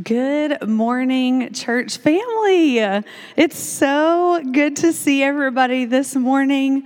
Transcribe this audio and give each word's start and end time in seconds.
Good 0.00 0.66
morning, 0.66 1.52
church 1.52 1.98
family. 1.98 2.78
It's 3.36 3.58
so 3.58 4.42
good 4.50 4.76
to 4.76 4.90
see 4.90 5.22
everybody 5.22 5.84
this 5.84 6.16
morning. 6.16 6.84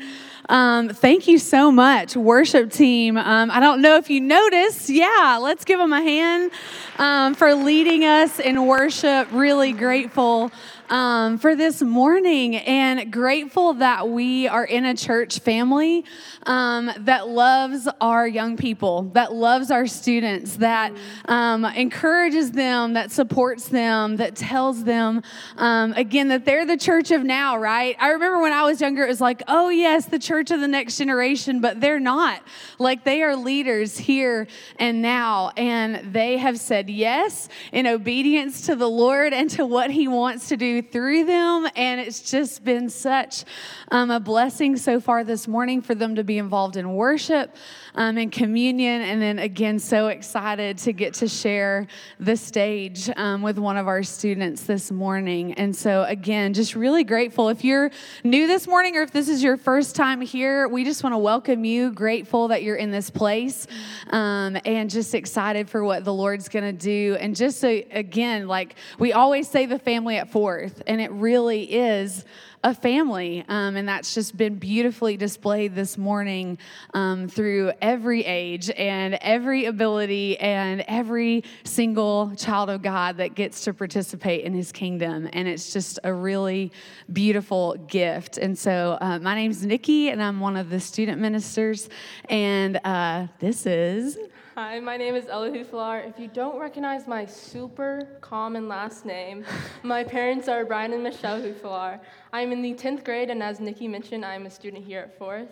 Um, 0.49 0.89
thank 0.89 1.29
you 1.29 1.39
so 1.39 1.71
much, 1.71 2.17
worship 2.17 2.73
team. 2.73 3.17
Um, 3.17 3.53
I 3.53 3.61
don't 3.61 3.81
know 3.81 3.97
if 3.97 4.11
you 4.11 4.21
noticed. 4.21 4.91
Yeah, 4.91 5.39
let's 5.41 5.65
give 5.65 5.79
them 5.79 5.93
a 5.93 6.03
hand 6.03 6.51
um, 6.99 7.37
for 7.37 7.55
leading 7.55 8.05
us 8.05 8.41
in 8.41 8.67
worship. 8.67 9.29
Really 9.31 9.71
grateful 9.71 10.51
um, 10.89 11.39
for 11.39 11.57
this 11.57 11.83
morning 11.83 12.57
and 12.57 13.13
grateful 13.13 13.75
that 13.75 14.09
we 14.09 14.47
are 14.47 14.65
in 14.65 14.85
a 14.85 14.95
church 14.95 15.41
family 15.41 16.05
um, 16.45 16.91
that 16.99 17.29
loves 17.29 17.89
our 18.01 18.27
young 18.27 18.57
people, 18.57 19.03
that 19.15 19.33
loves 19.33 19.71
our 19.71 19.87
students, 19.87 20.57
that 20.57 20.93
um, 21.27 21.65
encourages 21.65 22.53
them, 22.53 22.93
that 22.93 23.11
supports 23.11 23.69
them, 23.69 24.17
that 24.17 24.37
tells 24.37 24.85
them, 24.85 25.23
um, 25.57 25.93
again, 25.95 26.29
that 26.29 26.45
they're 26.45 26.67
the 26.67 26.77
church 26.77 27.11
of 27.11 27.25
now, 27.25 27.57
right? 27.57 27.97
I 27.99 28.11
remember 28.11 28.41
when 28.41 28.53
I 28.53 28.65
was 28.65 28.81
younger, 28.81 29.05
it 29.05 29.09
was 29.09 29.21
like, 29.21 29.43
oh, 29.49 29.69
yes, 29.69 30.07
the 30.07 30.19
church 30.19 30.51
of 30.51 30.61
the 30.61 30.69
next 30.69 30.99
generation, 30.99 31.61
but 31.61 31.81
they're 31.81 32.01
not. 32.01 32.43
Like, 32.79 33.05
they 33.05 33.23
are 33.23 33.35
leaders 33.35 33.99
here 33.99 34.47
and 34.79 35.03
now, 35.03 35.51
and 35.57 36.13
they 36.13 36.37
have 36.37 36.59
said 36.59 36.89
yes 36.89 37.49
in 37.73 37.87
obedience 37.87 38.67
to 38.67 38.77
the 38.77 38.89
Lord 38.89 39.33
and 39.33 39.51
to 39.51 39.67
what 39.67 39.91
He 39.91 40.07
wants 40.07 40.49
to 40.49 40.57
do 40.57 40.76
through 40.83 41.25
them. 41.25 41.69
And 41.77 42.01
it's 42.01 42.21
just 42.21 42.65
been 42.65 42.89
such 42.89 43.45
um, 43.91 44.11
a 44.11 44.21
blessing 44.21 44.77
so 44.77 45.01
far 45.01 45.25
this 45.25 45.47
morning 45.47 45.83
for 45.83 45.95
them 45.95 46.15
to 46.17 46.25
be 46.25 46.39
involved 46.39 46.77
in 46.77 46.95
worship 46.95 47.55
um, 47.97 48.17
and 48.17 48.31
communion. 48.31 49.03
And 49.03 49.21
then 49.21 49.39
again, 49.39 49.79
so 49.79 50.09
excited 50.09 50.79
to 50.79 50.93
get 50.93 51.15
to 51.15 51.29
share 51.29 51.87
the 52.21 52.37
stage 52.37 53.11
um, 53.17 53.43
with 53.43 53.59
one 53.59 53.77
of 53.77 53.89
our 53.89 54.03
students 54.03 54.63
this 54.63 54.91
morning. 54.91 55.55
And 55.55 55.75
so, 55.75 56.05
again, 56.05 56.55
just 56.55 56.75
really 56.75 57.05
grateful. 57.05 57.49
If 57.49 57.65
you're 57.65 57.91
new 58.25 58.47
this 58.47 58.67
morning 58.67 58.97
or 58.97 59.03
if 59.03 59.13
this 59.13 59.29
is 59.29 59.43
your 59.43 59.57
first 59.57 59.97
time 59.97 60.21
here, 60.21 60.69
we 60.69 60.85
just 60.85 61.03
want 61.03 61.13
to 61.13 61.19
welcome 61.19 61.65
you. 61.65 61.91
Grateful 61.91 62.49
that 62.49 62.63
you're 62.63 62.77
in 62.77 62.91
this 62.91 63.11
place 63.11 63.67
um, 64.11 64.57
and 64.65 64.89
just 64.89 65.15
excited 65.15 65.69
for 65.69 65.85
what 65.85 66.05
the 66.05 66.15
Lord's 66.15 66.49
going 66.49 66.65
to 66.65 66.73
do. 66.73 67.17
And 67.21 67.35
just 67.35 67.61
so, 67.61 67.69
again, 67.91 68.47
like 68.47 68.77
we 68.99 69.13
always 69.13 69.49
say, 69.49 69.67
the 69.67 69.79
family 69.79 70.17
at 70.17 70.31
fourth, 70.31 70.83
and 70.87 71.01
it 71.01 71.11
really 71.11 71.65
is 71.65 72.25
a 72.67 72.75
family. 72.75 73.45
Um, 73.49 73.77
and 73.77 73.89
that's 73.89 74.13
just 74.13 74.37
been 74.37 74.57
beautifully 74.57 75.17
displayed 75.17 75.77
this 75.77 75.97
morning 75.97 76.59
um, 76.95 77.29
through 77.29 77.71
every 77.81 78.25
age 78.25 78.69
and 78.71 79.15
every 79.21 79.67
ability 79.67 80.37
and 80.41 80.85
every 80.89 81.45
single 81.63 82.35
child 82.35 82.69
of 82.69 82.83
God 82.83 83.19
that 83.19 83.37
gets 83.37 83.63
to 83.65 83.73
participate 83.73 84.45
in 84.45 84.53
his 84.53 84.73
kingdom. 84.73 85.29
And 85.33 85.47
it's 85.47 85.73
just 85.73 86.01
a 86.03 86.13
really 86.13 86.73
beautiful 87.13 87.77
gift. 87.87 88.37
And 88.37 88.59
so, 88.59 88.99
uh, 89.01 89.21
my 89.21 89.37
name's 89.37 89.65
Nikki, 89.65 90.09
and 90.09 90.21
I'm 90.21 90.41
one 90.41 90.57
of 90.57 90.69
the 90.69 90.81
student 90.81 91.21
ministers. 91.21 91.89
And 92.29 92.81
uh, 92.83 93.29
this 93.39 93.65
is. 93.65 94.19
Hi, 94.59 94.81
my 94.81 94.97
name 94.97 95.15
is 95.15 95.27
Elihu 95.27 95.67
Huflar. 95.67 96.09
If 96.09 96.19
you 96.19 96.29
don't 96.29 96.59
recognize 96.59 97.07
my 97.07 97.27
super 97.27 98.09
common 98.23 98.69
last 98.69 99.05
name, 99.05 99.45
my 99.83 100.03
parents 100.03 100.49
are 100.49 100.65
Brian 100.65 100.95
and 100.95 101.03
Michelle 101.03 101.43
Huflar. 101.43 102.01
I'm 102.33 102.53
in 102.53 102.63
the 102.63 102.73
10th 102.73 103.05
grade, 103.05 103.29
and 103.29 103.43
as 103.43 103.61
Nikki 103.61 103.87
mentioned, 103.87 104.25
I'm 104.25 104.47
a 104.47 104.51
student 104.51 104.83
here 104.83 105.01
at 105.01 105.19
4th, 105.21 105.51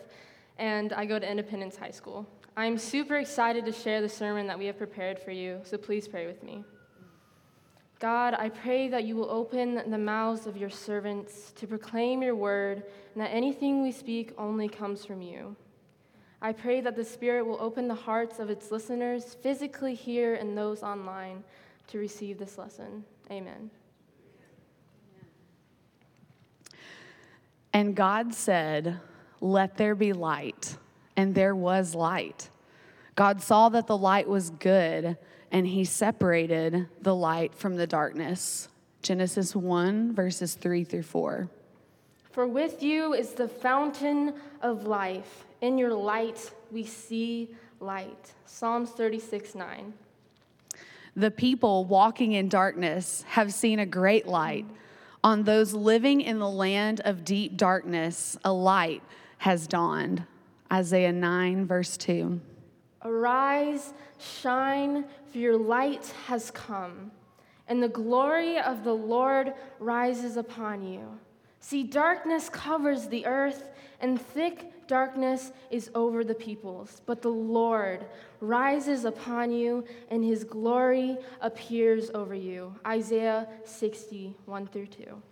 and 0.57 0.95
I 0.95 1.05
go 1.05 1.19
to 1.19 1.31
Independence 1.31 1.77
High 1.77 1.91
School. 1.91 2.27
I'm 2.57 2.79
super 2.79 3.17
excited 3.17 3.67
to 3.67 3.73
share 3.73 4.01
the 4.01 4.09
sermon 4.09 4.47
that 4.47 4.59
we 4.59 4.65
have 4.65 4.79
prepared 4.79 5.19
for 5.19 5.33
you, 5.33 5.61
so 5.65 5.77
please 5.77 6.09
pray 6.09 6.27
with 6.27 6.43
me. 6.43 6.65
God, 7.99 8.33
I 8.39 8.49
pray 8.49 8.89
that 8.89 9.05
you 9.05 9.17
will 9.17 9.31
open 9.31 9.83
the 9.91 9.99
mouths 9.99 10.47
of 10.47 10.57
your 10.57 10.71
servants 10.71 11.53
to 11.57 11.67
proclaim 11.67 12.23
your 12.23 12.37
word, 12.37 12.85
and 13.13 13.23
that 13.23 13.33
anything 13.35 13.83
we 13.83 13.93
speak 13.93 14.33
only 14.39 14.67
comes 14.67 15.05
from 15.05 15.21
you. 15.21 15.57
I 16.45 16.53
pray 16.53 16.83
that 16.83 16.95
the 16.95 17.07
Spirit 17.07 17.47
will 17.47 17.57
open 17.59 17.89
the 17.89 17.95
hearts 17.95 18.39
of 18.39 18.51
its 18.51 18.71
listeners, 18.71 19.35
physically 19.43 19.95
here 19.95 20.35
and 20.35 20.59
those 20.59 20.83
online, 20.83 21.43
to 21.87 21.97
receive 21.97 22.39
this 22.39 22.59
lesson. 22.59 23.03
Amen. 23.31 23.71
And 27.73 27.97
God 27.97 28.35
said, 28.35 29.01
Let 29.41 29.79
there 29.79 29.95
be 29.95 30.13
light. 30.13 30.77
And 31.17 31.35
there 31.35 31.57
was 31.57 31.95
light. 31.95 32.51
God 33.17 33.41
saw 33.41 33.71
that 33.71 33.87
the 33.87 33.97
light 33.97 34.29
was 34.29 34.51
good, 34.51 35.17
and 35.51 35.67
he 35.67 35.87
separated 35.87 36.89
the 37.01 37.15
light 37.15 37.55
from 37.55 37.77
the 37.77 37.87
darkness. 37.87 38.69
Genesis 39.01 39.57
1, 39.57 40.13
verses 40.13 40.57
3 40.57 40.85
through 40.85 41.05
4. 41.05 41.49
For 42.33 42.47
with 42.47 42.83
you 42.83 43.15
is 43.15 43.31
the 43.31 43.49
fountain 43.49 44.35
of 44.61 44.87
life. 44.87 45.47
In 45.65 45.79
your 45.79 45.95
light, 45.95 46.53
we 46.71 46.85
see 46.85 47.49
light. 47.81 48.35
Psalms 48.45 48.91
36 48.91 49.55
9. 49.55 49.95
The 51.17 51.31
people 51.31 51.87
walking 51.87 52.33
in 52.33 52.51
darkness 52.51 53.25
have 53.29 53.51
seen 53.51 53.79
a 53.79 53.87
great 53.87 54.27
light. 54.27 54.67
On 55.23 55.45
those 55.45 55.73
living 55.73 56.21
in 56.21 56.39
the 56.39 56.51
land 56.51 57.01
of 57.07 57.25
deep 57.25 57.57
darkness, 57.57 58.37
a 58.45 58.53
light 58.53 59.03
has 59.39 59.67
dawned. 59.67 60.25
Isaiah 60.71 61.13
9, 61.13 61.65
verse 61.67 61.97
2. 61.97 62.39
Arise, 63.03 63.95
shine, 64.19 65.07
for 65.33 65.39
your 65.39 65.57
light 65.57 66.13
has 66.27 66.51
come, 66.51 67.11
and 67.69 67.83
the 67.83 67.89
glory 67.89 68.59
of 68.59 68.85
the 68.85 68.93
Lord 68.93 69.55
rises 69.79 70.37
upon 70.37 70.87
you. 70.87 71.19
See, 71.61 71.85
darkness 71.85 72.51
covers 72.51 73.09
the 73.09 73.25
earth, 73.25 73.71
and 73.99 74.21
thick 74.21 74.74
darkness 74.87 75.53
is 75.71 75.91
over 75.95 76.25
the 76.25 76.35
peoples, 76.35 77.03
but 77.07 77.23
the 77.23 77.29
Lord 77.29 78.05
rises 78.41 79.05
upon 79.05 79.53
you, 79.53 79.85
and 80.11 80.25
his 80.25 80.45
glory 80.45 81.17
appears 81.41 82.11
over 82.15 82.35
you. 82.35 82.75
Isaiah 82.87 83.49
60, 83.65 84.35
1 84.45 84.67
through 84.69 84.87
2. 84.87 85.23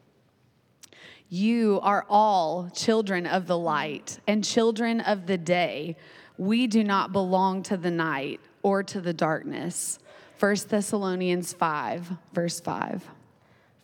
You 1.28 1.80
are 1.82 2.04
all 2.10 2.68
children 2.74 3.26
of 3.26 3.46
the 3.46 3.56
light 3.56 4.18
and 4.26 4.44
children 4.44 5.00
of 5.00 5.26
the 5.26 5.38
day. 5.38 5.96
We 6.36 6.66
do 6.66 6.84
not 6.84 7.12
belong 7.12 7.62
to 7.64 7.76
the 7.76 7.90
night 7.90 8.40
or 8.62 8.82
to 8.82 9.00
the 9.00 9.14
darkness. 9.14 9.98
1 10.38 10.56
Thessalonians 10.68 11.52
5, 11.52 12.12
verse 12.32 12.60
5. 12.60 13.08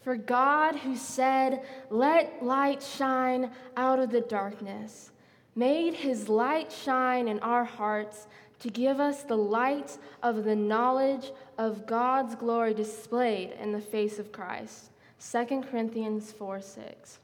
For 0.02 0.16
God, 0.16 0.76
who 0.76 0.96
said, 0.96 1.62
Let 1.90 2.42
light 2.42 2.82
shine 2.82 3.50
out 3.76 3.98
of 3.98 4.10
the 4.10 4.22
darkness, 4.22 5.10
made 5.58 5.92
his 5.92 6.28
light 6.28 6.70
shine 6.70 7.26
in 7.26 7.40
our 7.40 7.64
hearts 7.64 8.28
to 8.60 8.70
give 8.70 9.00
us 9.00 9.24
the 9.24 9.36
light 9.36 9.98
of 10.22 10.44
the 10.44 10.54
knowledge 10.54 11.32
of 11.58 11.84
God's 11.84 12.36
glory 12.36 12.74
displayed 12.74 13.50
in 13.60 13.72
the 13.72 13.80
face 13.80 14.20
of 14.20 14.30
Christ. 14.30 14.90
2 15.32 15.64
Corinthians 15.68 16.30
4 16.30 16.60
6. 16.60 17.18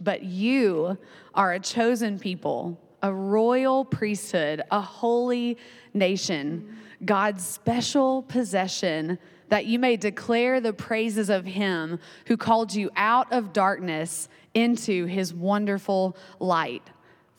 But 0.00 0.22
you 0.22 0.96
are 1.34 1.52
a 1.52 1.60
chosen 1.60 2.20
people, 2.20 2.78
a 3.02 3.12
royal 3.12 3.84
priesthood, 3.84 4.62
a 4.70 4.80
holy 4.80 5.58
nation, 5.92 6.76
God's 7.04 7.44
special 7.44 8.22
possession, 8.22 9.18
that 9.48 9.66
you 9.66 9.80
may 9.80 9.96
declare 9.96 10.60
the 10.60 10.72
praises 10.72 11.28
of 11.28 11.44
him 11.44 11.98
who 12.26 12.36
called 12.36 12.72
you 12.72 12.88
out 12.94 13.32
of 13.32 13.52
darkness 13.52 14.28
into 14.54 15.06
his 15.06 15.34
wonderful 15.34 16.16
light. 16.38 16.88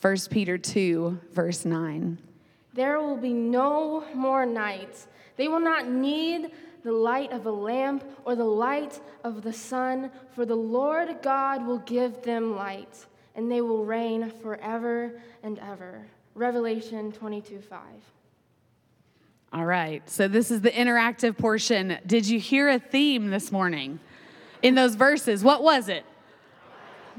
1 0.03 0.18
Peter 0.30 0.58
2, 0.58 1.18
verse 1.31 1.64
9. 1.64 2.18
There 2.74 3.00
will 3.00 3.16
be 3.16 3.31
no 3.31 4.03
more 4.14 4.46
nights. 4.46 5.08
They 5.38 5.47
will 5.47 5.62
not 5.62 5.88
need 5.88 6.52
the 6.84 6.91
light 6.91 7.31
of 7.31 7.46
a 7.46 7.52
lamp 7.52 8.04
or 8.25 8.36
the 8.36 8.44
light 8.44 9.00
of 9.24 9.44
the 9.44 9.54
sun, 9.54 10.12
for 10.36 10.45
the 10.45 10.57
Lord 10.57 11.22
God 11.22 11.66
will 11.66 11.77
give 11.77 12.22
them 12.22 12.54
light, 12.54 13.06
and 13.36 13.50
they 13.50 13.62
will 13.62 13.86
reign 13.86 14.30
forever 14.42 15.22
and 15.42 15.57
ever. 15.60 16.06
Revelation 16.36 17.13
22 17.13 17.62
5. 17.62 17.80
All 19.54 19.66
right, 19.66 20.10
so 20.10 20.27
this 20.27 20.51
is 20.51 20.60
the 20.60 20.72
interactive 20.72 21.38
portion. 21.38 21.98
Did 22.06 22.27
you 22.27 22.42
hear 22.42 22.68
a 22.68 22.77
theme 22.77 23.30
this 23.30 23.54
morning 23.54 24.01
in 24.62 24.75
those 24.75 24.95
verses? 24.95 25.45
What 25.45 25.63
was 25.63 25.88
it? 25.88 26.04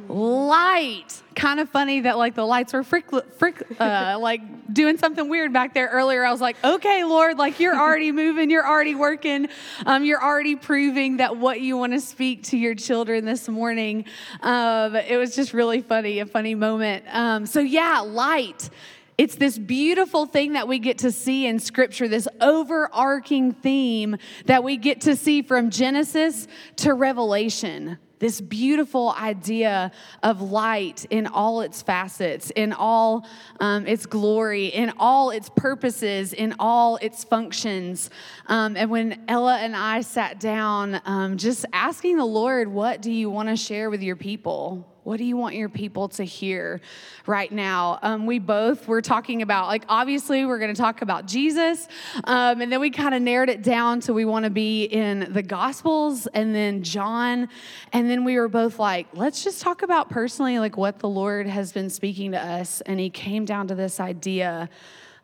Light. 0.08 1.22
Kind 1.34 1.60
of 1.60 1.68
funny 1.68 2.00
that 2.02 2.16
like 2.16 2.34
the 2.34 2.44
lights 2.44 2.72
were 2.72 2.82
frick, 2.82 3.06
frick, 3.36 3.62
uh, 3.80 4.16
like 4.20 4.40
doing 4.72 4.98
something 4.98 5.28
weird 5.28 5.52
back 5.52 5.74
there 5.74 5.88
earlier. 5.88 6.24
I 6.24 6.30
was 6.30 6.40
like, 6.40 6.56
okay, 6.64 7.04
Lord, 7.04 7.38
like 7.38 7.60
you're 7.60 7.76
already 7.76 8.12
moving, 8.12 8.50
you're 8.50 8.66
already 8.66 8.94
working, 8.94 9.48
um, 9.86 10.04
you're 10.04 10.22
already 10.22 10.56
proving 10.56 11.18
that 11.18 11.36
what 11.36 11.60
you 11.60 11.76
want 11.76 11.92
to 11.92 12.00
speak 12.00 12.44
to 12.44 12.56
your 12.56 12.74
children 12.74 13.24
this 13.24 13.48
morning. 13.48 14.04
Um, 14.42 14.94
it 14.96 15.16
was 15.16 15.34
just 15.34 15.52
really 15.52 15.80
funny, 15.80 16.20
a 16.20 16.26
funny 16.26 16.54
moment. 16.54 17.04
Um, 17.10 17.46
so 17.46 17.60
yeah, 17.60 18.00
light. 18.00 18.70
It's 19.16 19.36
this 19.36 19.58
beautiful 19.58 20.26
thing 20.26 20.54
that 20.54 20.66
we 20.66 20.80
get 20.80 20.98
to 20.98 21.12
see 21.12 21.46
in 21.46 21.60
Scripture, 21.60 22.08
this 22.08 22.26
overarching 22.40 23.52
theme 23.52 24.16
that 24.46 24.64
we 24.64 24.76
get 24.76 25.02
to 25.02 25.14
see 25.14 25.42
from 25.42 25.70
Genesis 25.70 26.48
to 26.76 26.94
Revelation. 26.94 27.98
This 28.18 28.40
beautiful 28.40 29.10
idea 29.10 29.90
of 30.22 30.40
light 30.40 31.04
in 31.10 31.26
all 31.26 31.60
its 31.60 31.82
facets, 31.82 32.50
in 32.50 32.72
all 32.72 33.26
um, 33.60 33.86
its 33.86 34.06
glory, 34.06 34.66
in 34.66 34.92
all 34.98 35.30
its 35.30 35.50
purposes, 35.50 36.32
in 36.32 36.54
all 36.58 36.96
its 36.96 37.24
functions. 37.24 38.10
Um, 38.46 38.76
and 38.76 38.90
when 38.90 39.24
Ella 39.28 39.58
and 39.58 39.74
I 39.74 40.02
sat 40.02 40.40
down, 40.40 41.00
um, 41.04 41.36
just 41.36 41.66
asking 41.72 42.16
the 42.16 42.24
Lord, 42.24 42.68
What 42.68 43.02
do 43.02 43.10
you 43.10 43.30
want 43.30 43.48
to 43.48 43.56
share 43.56 43.90
with 43.90 44.02
your 44.02 44.16
people? 44.16 44.93
What 45.04 45.18
do 45.18 45.24
you 45.24 45.36
want 45.36 45.54
your 45.54 45.68
people 45.68 46.08
to 46.08 46.24
hear 46.24 46.80
right 47.26 47.52
now? 47.52 47.98
Um, 48.00 48.24
we 48.24 48.38
both 48.38 48.88
were 48.88 49.02
talking 49.02 49.42
about, 49.42 49.66
like, 49.66 49.84
obviously, 49.86 50.46
we're 50.46 50.58
going 50.58 50.74
to 50.74 50.80
talk 50.80 51.02
about 51.02 51.26
Jesus. 51.26 51.86
Um, 52.24 52.62
and 52.62 52.72
then 52.72 52.80
we 52.80 52.88
kind 52.88 53.14
of 53.14 53.20
narrowed 53.20 53.50
it 53.50 53.62
down 53.62 54.00
to 54.00 54.14
we 54.14 54.24
want 54.24 54.44
to 54.44 54.50
be 54.50 54.84
in 54.84 55.30
the 55.30 55.42
Gospels 55.42 56.26
and 56.28 56.54
then 56.54 56.82
John. 56.82 57.50
And 57.92 58.08
then 58.08 58.24
we 58.24 58.38
were 58.38 58.48
both 58.48 58.78
like, 58.78 59.08
let's 59.12 59.44
just 59.44 59.60
talk 59.60 59.82
about 59.82 60.08
personally, 60.08 60.58
like, 60.58 60.78
what 60.78 61.00
the 61.00 61.08
Lord 61.08 61.46
has 61.48 61.70
been 61.70 61.90
speaking 61.90 62.32
to 62.32 62.42
us. 62.42 62.80
And 62.80 62.98
he 62.98 63.10
came 63.10 63.44
down 63.44 63.68
to 63.68 63.74
this 63.74 64.00
idea 64.00 64.70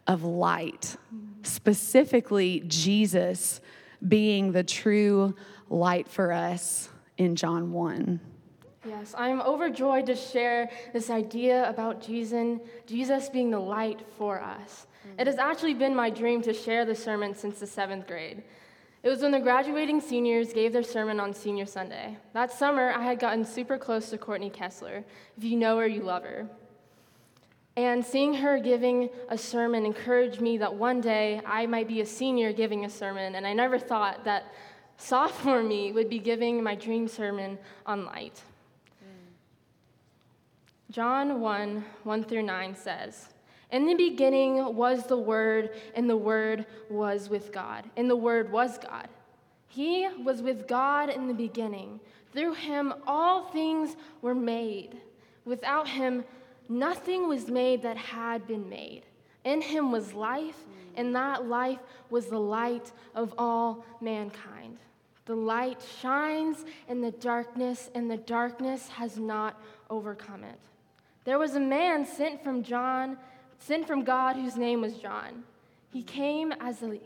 of 0.06 0.24
light, 0.24 0.96
specifically, 1.42 2.64
Jesus 2.66 3.62
being 4.06 4.52
the 4.52 4.62
true 4.62 5.34
light 5.70 6.06
for 6.06 6.32
us 6.32 6.90
in 7.16 7.34
John 7.34 7.72
1. 7.72 8.20
Yes, 8.84 9.14
I'm 9.16 9.42
overjoyed 9.42 10.06
to 10.06 10.16
share 10.16 10.70
this 10.92 11.10
idea 11.10 11.68
about 11.68 12.00
Jesus, 12.00 12.58
Jesus 12.86 13.28
being 13.28 13.50
the 13.50 13.58
light 13.58 14.00
for 14.16 14.40
us. 14.40 14.86
Mm-hmm. 15.06 15.20
It 15.20 15.26
has 15.26 15.36
actually 15.36 15.74
been 15.74 15.94
my 15.94 16.08
dream 16.08 16.40
to 16.42 16.54
share 16.54 16.86
the 16.86 16.94
sermon 16.94 17.34
since 17.34 17.60
the 17.60 17.66
seventh 17.66 18.06
grade. 18.06 18.42
It 19.02 19.08
was 19.08 19.20
when 19.20 19.32
the 19.32 19.40
graduating 19.40 20.00
seniors 20.00 20.52
gave 20.52 20.72
their 20.72 20.82
sermon 20.82 21.20
on 21.20 21.34
Senior 21.34 21.66
Sunday. 21.66 22.16
That 22.32 22.52
summer, 22.52 22.92
I 22.92 23.02
had 23.02 23.18
gotten 23.18 23.44
super 23.44 23.78
close 23.78 24.10
to 24.10 24.18
Courtney 24.18 24.50
Kessler. 24.50 25.04
If 25.36 25.44
you 25.44 25.56
know 25.56 25.78
her, 25.78 25.86
you 25.86 26.02
love 26.02 26.22
her. 26.24 26.46
And 27.76 28.04
seeing 28.04 28.34
her 28.34 28.58
giving 28.58 29.08
a 29.28 29.38
sermon 29.38 29.86
encouraged 29.86 30.40
me 30.40 30.58
that 30.58 30.74
one 30.74 31.00
day 31.00 31.40
I 31.46 31.66
might 31.66 31.88
be 31.88 32.00
a 32.00 32.06
senior 32.06 32.52
giving 32.52 32.84
a 32.84 32.90
sermon, 32.90 33.36
and 33.36 33.46
I 33.46 33.52
never 33.52 33.78
thought 33.78 34.24
that 34.24 34.52
sophomore 34.98 35.62
me 35.62 35.92
would 35.92 36.10
be 36.10 36.18
giving 36.18 36.62
my 36.62 36.74
dream 36.74 37.08
sermon 37.08 37.58
on 37.86 38.04
light. 38.04 38.42
John 40.90 41.40
1 41.40 41.84
1 42.02 42.24
through 42.24 42.42
9 42.42 42.74
says, 42.74 43.28
In 43.70 43.86
the 43.86 43.94
beginning 43.94 44.74
was 44.74 45.06
the 45.06 45.16
Word, 45.16 45.70
and 45.94 46.10
the 46.10 46.16
Word 46.16 46.66
was 46.88 47.28
with 47.28 47.52
God, 47.52 47.88
and 47.96 48.10
the 48.10 48.16
Word 48.16 48.50
was 48.50 48.76
God. 48.76 49.06
He 49.68 50.08
was 50.24 50.42
with 50.42 50.66
God 50.66 51.08
in 51.08 51.28
the 51.28 51.34
beginning. 51.34 52.00
Through 52.32 52.54
him, 52.54 52.92
all 53.06 53.44
things 53.44 53.94
were 54.20 54.34
made. 54.34 55.00
Without 55.44 55.86
him, 55.86 56.24
nothing 56.68 57.28
was 57.28 57.46
made 57.46 57.82
that 57.82 57.96
had 57.96 58.48
been 58.48 58.68
made. 58.68 59.02
In 59.44 59.62
him 59.62 59.92
was 59.92 60.12
life, 60.12 60.66
and 60.96 61.14
that 61.14 61.46
life 61.46 61.78
was 62.10 62.26
the 62.26 62.40
light 62.40 62.90
of 63.14 63.32
all 63.38 63.84
mankind. 64.00 64.78
The 65.26 65.36
light 65.36 65.80
shines 66.00 66.64
in 66.88 67.00
the 67.00 67.12
darkness, 67.12 67.90
and 67.94 68.10
the 68.10 68.16
darkness 68.16 68.88
has 68.88 69.16
not 69.16 69.62
overcome 69.88 70.42
it. 70.42 70.58
There 71.24 71.38
was 71.38 71.54
a 71.54 71.60
man 71.60 72.06
sent 72.06 72.42
from 72.42 72.62
John, 72.62 73.16
sent 73.58 73.86
from 73.86 74.04
God 74.04 74.36
whose 74.36 74.56
name 74.56 74.80
was 74.80 74.96
John. 74.98 75.44
He 75.92 76.02
came 76.02 76.52
as 76.60 76.82
a 76.82 76.98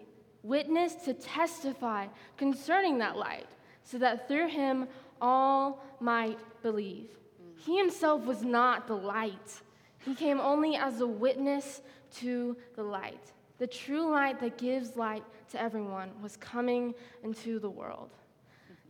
witness 0.43 0.94
to 1.06 1.14
testify 1.14 2.06
concerning 2.37 2.99
that 2.99 3.16
light, 3.16 3.46
so 3.82 3.99
that 3.99 4.28
through 4.28 4.49
him 4.49 4.87
all 5.20 5.84
might 6.00 6.38
believe. 6.62 7.08
He 7.56 7.78
himself 7.78 8.25
was 8.25 8.43
not 8.43 8.87
the 8.87 8.96
light. 8.96 9.62
He 10.05 10.14
came 10.14 10.38
only 10.38 10.76
as 10.76 11.00
a 11.00 11.06
witness 11.06 11.81
to 12.16 12.56
the 12.76 12.82
light. 12.82 13.32
The 13.58 13.66
true 13.66 14.11
light 14.11 14.40
that 14.40 14.58
gives 14.58 14.96
light 14.96 15.25
to 15.50 15.61
everyone 15.61 16.11
was 16.22 16.37
coming 16.37 16.94
into 17.22 17.58
the 17.58 17.70
world. 17.70 18.11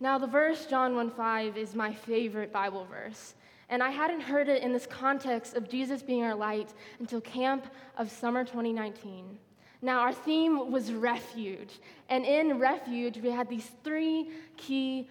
Now, 0.00 0.18
the 0.18 0.26
verse 0.26 0.66
John 0.66 0.96
1 0.96 1.10
5 1.10 1.56
is 1.56 1.74
my 1.74 1.92
favorite 1.92 2.52
Bible 2.52 2.84
verse. 2.84 3.34
And 3.68 3.82
I 3.82 3.90
hadn't 3.90 4.20
heard 4.20 4.48
it 4.48 4.62
in 4.62 4.72
this 4.72 4.86
context 4.86 5.54
of 5.54 5.68
Jesus 5.68 6.02
being 6.02 6.22
our 6.22 6.34
light 6.34 6.72
until 6.98 7.20
camp 7.20 7.66
of 7.96 8.10
summer 8.10 8.44
2019. 8.44 9.38
Now, 9.82 10.00
our 10.00 10.12
theme 10.12 10.70
was 10.70 10.92
refuge. 10.92 11.78
And 12.08 12.24
in 12.24 12.58
refuge, 12.58 13.18
we 13.18 13.30
had 13.30 13.48
these 13.48 13.70
three 13.82 14.30
key 14.56 15.08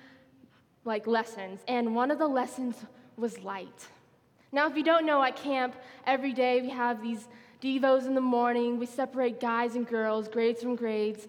like 0.86 1.08
lessons. 1.08 1.62
And 1.68 1.96
one 1.96 2.12
of 2.12 2.20
the 2.20 2.28
lessons 2.28 2.76
was 3.18 3.40
light. 3.40 3.88
Now, 4.52 4.68
if 4.68 4.76
you 4.76 4.84
don't 4.84 5.06
know, 5.06 5.24
at 5.24 5.36
camp, 5.36 5.76
every 6.06 6.34
day 6.34 6.62
we 6.62 6.70
have 6.70 7.02
these 7.02 7.28
devos 7.62 8.06
in 8.06 8.14
the 8.14 8.22
morning. 8.22 8.78
We 8.78 8.86
separate 8.86 9.40
guys 9.40 9.76
and 9.76 9.88
girls, 9.88 10.28
grades 10.28 10.62
from 10.62 10.76
grades. 10.76 11.28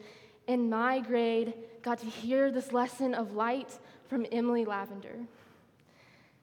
And 0.49 0.69
my 0.69 1.01
grade 1.01 1.55
got 1.83 1.99
to 2.01 2.07
hear 2.07 2.51
this 2.51 2.73
lesson 2.73 3.15
of 3.15 3.33
light 3.33 3.79
from 4.09 4.27
Emily 4.33 4.65
Lavender. 4.65 5.17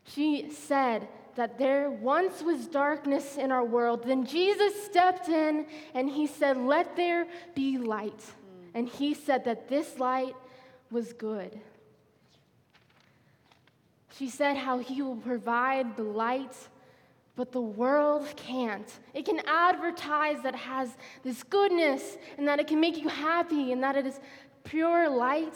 She 0.04 0.50
said 0.52 1.08
that 1.36 1.58
there 1.58 1.90
once 1.90 2.42
was 2.42 2.68
darkness 2.68 3.38
in 3.38 3.52
our 3.52 3.64
world. 3.64 4.04
Then 4.06 4.26
Jesus 4.26 4.84
stepped 4.84 5.30
in 5.30 5.66
and 5.94 6.10
he 6.10 6.28
said, 6.28 6.58
Let 6.58 6.96
there 6.96 7.28
be 7.56 7.78
light. 7.78 8.20
Mm. 8.20 8.70
And 8.74 8.90
he 8.90 9.14
said 9.14 9.46
that 9.46 9.70
this 9.70 9.98
light 10.00 10.36
was 10.90 11.14
good. 11.14 11.60
She 14.18 14.30
said 14.30 14.58
how 14.58 14.80
he 14.80 15.02
will 15.02 15.16
provide 15.16 15.96
the 15.96 16.04
light, 16.04 16.56
but 17.36 17.52
the 17.52 17.62
world 17.62 18.28
can't. 18.36 18.88
It 19.14 19.26
can 19.26 19.42
advertise 19.48 20.44
that 20.44 20.54
it 20.54 20.60
has 20.60 20.90
this 21.24 21.44
goodness 21.44 22.18
and 22.38 22.48
that 22.48 22.60
it 22.60 22.68
can 22.68 22.80
make 22.80 22.98
you 22.98 23.08
happy 23.08 23.72
and 23.72 23.82
that 23.82 23.96
it 23.96 24.06
is 24.06 24.20
pure 24.64 25.10
light, 25.10 25.56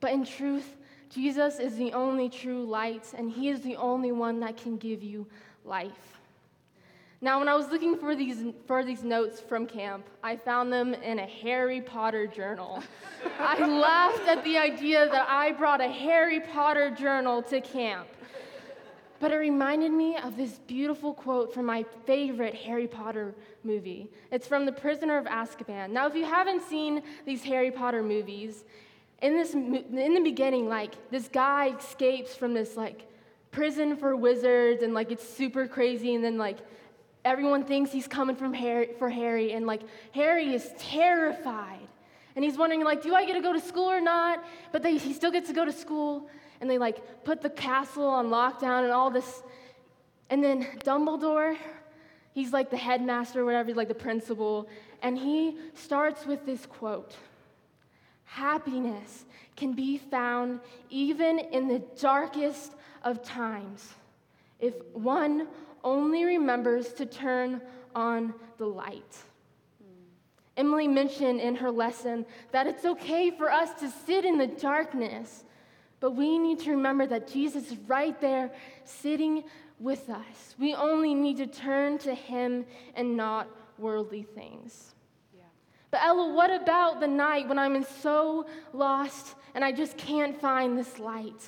but 0.00 0.12
in 0.12 0.24
truth, 0.24 0.76
Jesus 1.10 1.58
is 1.58 1.76
the 1.76 1.92
only 1.92 2.28
true 2.28 2.64
light, 2.64 3.12
and 3.16 3.30
He 3.30 3.48
is 3.48 3.60
the 3.60 3.76
only 3.76 4.12
one 4.12 4.40
that 4.40 4.56
can 4.56 4.76
give 4.76 5.02
you 5.02 5.26
life. 5.64 6.18
Now, 7.20 7.40
when 7.40 7.48
I 7.48 7.56
was 7.56 7.68
looking 7.68 7.96
for 7.96 8.14
these, 8.14 8.44
for 8.66 8.84
these 8.84 9.02
notes 9.02 9.40
from 9.40 9.66
camp, 9.66 10.06
I 10.22 10.36
found 10.36 10.72
them 10.72 10.94
in 10.94 11.18
a 11.18 11.26
Harry 11.26 11.80
Potter 11.80 12.28
journal. 12.28 12.82
I 13.40 13.66
laughed 13.66 14.28
at 14.28 14.44
the 14.44 14.56
idea 14.56 15.08
that 15.08 15.28
I 15.28 15.50
brought 15.50 15.80
a 15.80 15.88
Harry 15.88 16.38
Potter 16.38 16.90
journal 16.90 17.42
to 17.44 17.60
camp. 17.60 18.06
But 19.18 19.32
it 19.32 19.36
reminded 19.36 19.90
me 19.90 20.16
of 20.16 20.36
this 20.36 20.60
beautiful 20.68 21.12
quote 21.12 21.52
from 21.52 21.66
my 21.66 21.84
favorite 22.06 22.54
Harry 22.54 22.86
Potter 22.86 23.34
movie. 23.64 24.12
It's 24.30 24.46
from 24.46 24.64
The 24.64 24.70
Prisoner 24.70 25.18
of 25.18 25.24
Azkaban. 25.24 25.90
Now, 25.90 26.06
if 26.06 26.14
you 26.14 26.24
haven't 26.24 26.62
seen 26.62 27.02
these 27.26 27.42
Harry 27.42 27.72
Potter 27.72 28.04
movies, 28.04 28.62
in 29.20 29.34
this 29.34 29.54
in 29.54 30.14
the 30.14 30.20
beginning 30.22 30.68
like 30.68 30.94
this 31.10 31.28
guy 31.28 31.74
escapes 31.76 32.34
from 32.34 32.54
this 32.54 32.76
like 32.76 33.06
prison 33.50 33.96
for 33.96 34.14
wizards 34.14 34.82
and 34.82 34.94
like 34.94 35.10
it's 35.10 35.28
super 35.28 35.66
crazy 35.66 36.14
and 36.14 36.22
then 36.22 36.38
like 36.38 36.58
everyone 37.24 37.64
thinks 37.64 37.90
he's 37.90 38.06
coming 38.06 38.36
from 38.36 38.52
harry 38.52 38.90
for 38.98 39.08
harry 39.08 39.52
and 39.52 39.66
like 39.66 39.82
harry 40.12 40.54
is 40.54 40.70
terrified. 40.78 41.80
And 42.36 42.44
he's 42.44 42.56
wondering 42.56 42.84
like 42.84 43.02
do 43.02 43.14
i 43.14 43.24
get 43.24 43.34
to 43.34 43.40
go 43.40 43.52
to 43.52 43.60
school 43.60 43.90
or 43.90 44.00
not? 44.00 44.44
But 44.70 44.82
they, 44.82 44.96
he 44.96 45.12
still 45.12 45.32
gets 45.32 45.48
to 45.48 45.54
go 45.54 45.64
to 45.64 45.72
school 45.72 46.28
and 46.60 46.70
they 46.70 46.78
like 46.78 47.24
put 47.24 47.40
the 47.40 47.50
castle 47.50 48.06
on 48.06 48.28
lockdown 48.28 48.84
and 48.84 48.92
all 48.92 49.10
this. 49.10 49.42
And 50.30 50.44
then 50.44 50.64
dumbledore 50.84 51.56
he's 52.38 52.52
like 52.52 52.70
the 52.70 52.76
headmaster 52.76 53.40
or 53.40 53.44
whatever 53.44 53.66
he's 53.66 53.76
like 53.76 53.88
the 53.88 53.94
principal 53.94 54.68
and 55.02 55.18
he 55.18 55.56
starts 55.74 56.24
with 56.24 56.46
this 56.46 56.66
quote 56.66 57.16
Happiness 58.28 59.24
can 59.56 59.72
be 59.72 59.96
found 59.96 60.60
even 60.90 61.38
in 61.38 61.66
the 61.66 61.78
darkest 61.98 62.74
of 63.02 63.22
times 63.22 63.94
if 64.60 64.74
one 64.92 65.48
only 65.82 66.24
remembers 66.24 66.92
to 66.92 67.06
turn 67.06 67.60
on 67.94 68.34
the 68.58 68.66
light. 68.66 69.16
Emily 70.58 70.88
mentioned 70.88 71.40
in 71.40 71.54
her 71.54 71.70
lesson 71.70 72.26
that 72.50 72.66
it's 72.66 72.84
okay 72.84 73.30
for 73.30 73.50
us 73.50 73.80
to 73.80 73.88
sit 73.88 74.24
in 74.24 74.36
the 74.36 74.46
darkness, 74.46 75.44
but 75.98 76.10
we 76.10 76.38
need 76.38 76.58
to 76.60 76.72
remember 76.72 77.06
that 77.06 77.28
Jesus 77.28 77.70
is 77.70 77.78
right 77.86 78.20
there 78.20 78.50
sitting 78.84 79.44
with 79.80 80.10
us. 80.10 80.54
We 80.58 80.74
only 80.74 81.14
need 81.14 81.38
to 81.38 81.46
turn 81.46 81.96
to 81.98 82.14
him 82.14 82.66
and 82.94 83.16
not 83.16 83.48
worldly 83.78 84.24
things. 84.24 84.94
But 85.90 86.00
Ella, 86.02 86.32
what 86.34 86.50
about 86.50 87.00
the 87.00 87.06
night 87.06 87.48
when 87.48 87.58
I'm 87.58 87.84
so 88.02 88.46
lost 88.72 89.34
and 89.54 89.64
I 89.64 89.72
just 89.72 89.96
can't 89.96 90.38
find 90.38 90.78
this 90.78 90.98
light? 90.98 91.42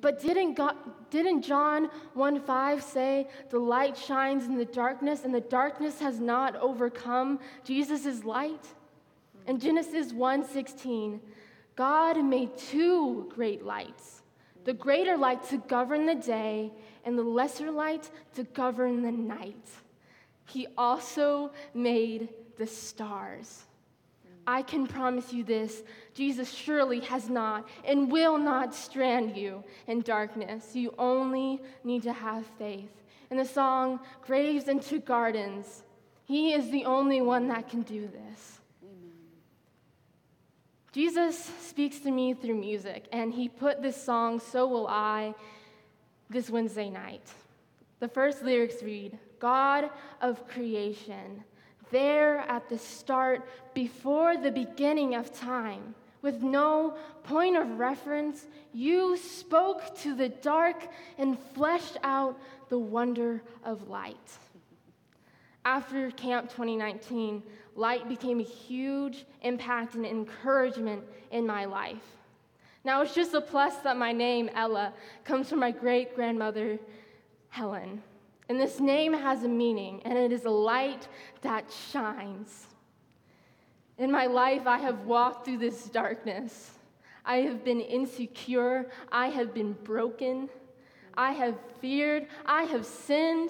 But 0.00 0.20
didn't, 0.20 0.54
God, 0.54 0.74
didn't 1.10 1.42
John 1.42 1.88
1 2.14 2.40
5 2.40 2.82
say, 2.82 3.28
The 3.50 3.58
light 3.58 3.96
shines 3.96 4.46
in 4.46 4.56
the 4.56 4.64
darkness, 4.64 5.24
and 5.24 5.32
the 5.32 5.40
darkness 5.40 6.00
has 6.00 6.18
not 6.18 6.56
overcome 6.56 7.38
Jesus' 7.64 8.24
light? 8.24 8.66
In 9.46 9.60
Genesis 9.60 10.12
1 10.12 10.44
16, 10.44 11.20
God 11.76 12.22
made 12.22 12.56
two 12.58 13.30
great 13.34 13.64
lights 13.64 14.22
the 14.64 14.72
greater 14.72 15.16
light 15.16 15.42
to 15.48 15.58
govern 15.58 16.06
the 16.06 16.14
day, 16.14 16.72
and 17.04 17.18
the 17.18 17.22
lesser 17.22 17.70
light 17.70 18.10
to 18.34 18.44
govern 18.44 19.02
the 19.02 19.10
night. 19.10 19.68
He 20.46 20.68
also 20.76 21.50
made 21.74 22.28
the 22.62 22.66
stars. 22.68 23.64
I 24.46 24.62
can 24.62 24.86
promise 24.86 25.32
you 25.32 25.42
this 25.42 25.82
Jesus 26.14 26.48
surely 26.48 27.00
has 27.00 27.28
not 27.28 27.68
and 27.84 28.08
will 28.10 28.38
not 28.38 28.72
strand 28.72 29.36
you 29.36 29.64
in 29.88 30.02
darkness. 30.02 30.76
You 30.76 30.94
only 30.96 31.60
need 31.82 32.04
to 32.04 32.12
have 32.12 32.46
faith. 32.58 32.92
In 33.32 33.36
the 33.36 33.44
song, 33.44 33.98
Graves 34.24 34.68
into 34.68 35.00
Gardens, 35.00 35.82
He 36.24 36.52
is 36.52 36.70
the 36.70 36.84
only 36.84 37.20
one 37.20 37.48
that 37.48 37.68
can 37.68 37.82
do 37.82 38.08
this. 38.08 38.60
Jesus 40.92 41.50
speaks 41.60 41.98
to 42.00 42.12
me 42.12 42.34
through 42.34 42.60
music, 42.60 43.06
and 43.12 43.32
he 43.32 43.48
put 43.48 43.82
this 43.82 43.96
song, 43.96 44.38
So 44.38 44.68
Will 44.68 44.86
I, 44.86 45.34
this 46.28 46.50
Wednesday 46.50 46.90
night. 46.90 47.26
The 47.98 48.08
first 48.08 48.42
lyrics 48.42 48.82
read 48.82 49.18
God 49.38 49.90
of 50.20 50.46
creation, 50.46 51.42
there 51.92 52.38
at 52.48 52.68
the 52.68 52.78
start, 52.78 53.46
before 53.74 54.36
the 54.36 54.50
beginning 54.50 55.14
of 55.14 55.32
time, 55.32 55.94
with 56.22 56.42
no 56.42 56.96
point 57.24 57.56
of 57.56 57.78
reference, 57.78 58.46
you 58.72 59.16
spoke 59.16 59.96
to 59.98 60.14
the 60.14 60.28
dark 60.28 60.88
and 61.18 61.38
fleshed 61.54 61.98
out 62.02 62.38
the 62.68 62.78
wonder 62.78 63.42
of 63.64 63.88
light. 63.88 64.16
After 65.64 66.10
Camp 66.10 66.48
2019, 66.50 67.42
light 67.76 68.08
became 68.08 68.40
a 68.40 68.44
huge 68.44 69.24
impact 69.42 69.94
and 69.94 70.04
encouragement 70.04 71.04
in 71.30 71.46
my 71.46 71.66
life. 71.66 72.02
Now, 72.84 73.02
it's 73.02 73.14
just 73.14 73.34
a 73.34 73.40
plus 73.40 73.76
that 73.78 73.96
my 73.96 74.12
name, 74.12 74.50
Ella, 74.54 74.92
comes 75.24 75.48
from 75.48 75.60
my 75.60 75.70
great 75.70 76.16
grandmother, 76.16 76.80
Helen. 77.48 78.02
And 78.52 78.60
this 78.60 78.80
name 78.80 79.14
has 79.14 79.44
a 79.44 79.48
meaning, 79.48 80.02
and 80.04 80.18
it 80.18 80.30
is 80.30 80.44
a 80.44 80.50
light 80.50 81.08
that 81.40 81.64
shines. 81.90 82.66
In 83.96 84.12
my 84.12 84.26
life, 84.26 84.66
I 84.66 84.76
have 84.76 85.06
walked 85.06 85.46
through 85.46 85.56
this 85.56 85.86
darkness. 85.86 86.72
I 87.24 87.36
have 87.36 87.64
been 87.64 87.80
insecure. 87.80 88.90
I 89.10 89.28
have 89.28 89.54
been 89.54 89.72
broken. 89.84 90.50
I 91.14 91.32
have 91.32 91.54
feared. 91.80 92.26
I 92.44 92.64
have 92.64 92.84
sinned. 92.84 93.48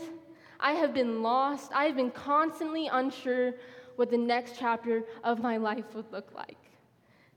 I 0.60 0.74
have 0.74 0.94
been 0.94 1.20
lost. 1.20 1.72
I 1.74 1.86
have 1.86 1.96
been 1.96 2.12
constantly 2.12 2.86
unsure 2.86 3.54
what 3.96 4.08
the 4.08 4.18
next 4.18 4.54
chapter 4.56 5.02
of 5.24 5.40
my 5.40 5.56
life 5.56 5.96
would 5.96 6.12
look 6.12 6.32
like. 6.32 6.58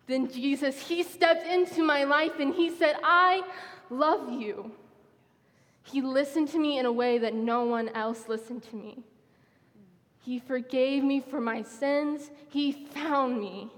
Then 0.05 0.29
Jesus, 0.29 0.79
He 0.87 1.01
stepped 1.01 1.47
into 1.47 1.81
my 1.81 2.03
life 2.03 2.33
and 2.39 2.53
He 2.53 2.69
said, 2.69 2.97
I 3.03 3.41
love 3.89 4.31
you. 4.31 4.71
He 5.91 6.01
listened 6.01 6.49
to 6.49 6.59
me 6.59 6.79
in 6.79 6.85
a 6.85 6.91
way 6.91 7.19
that 7.19 7.33
no 7.33 7.63
one 7.63 7.89
else 7.89 8.27
listened 8.27 8.63
to 8.63 8.75
me. 8.75 9.03
He 10.19 10.39
forgave 10.39 11.03
me 11.03 11.19
for 11.19 11.39
my 11.39 11.61
sins. 11.61 12.31
He 12.49 12.71
found 12.71 13.39
me. 13.39 13.69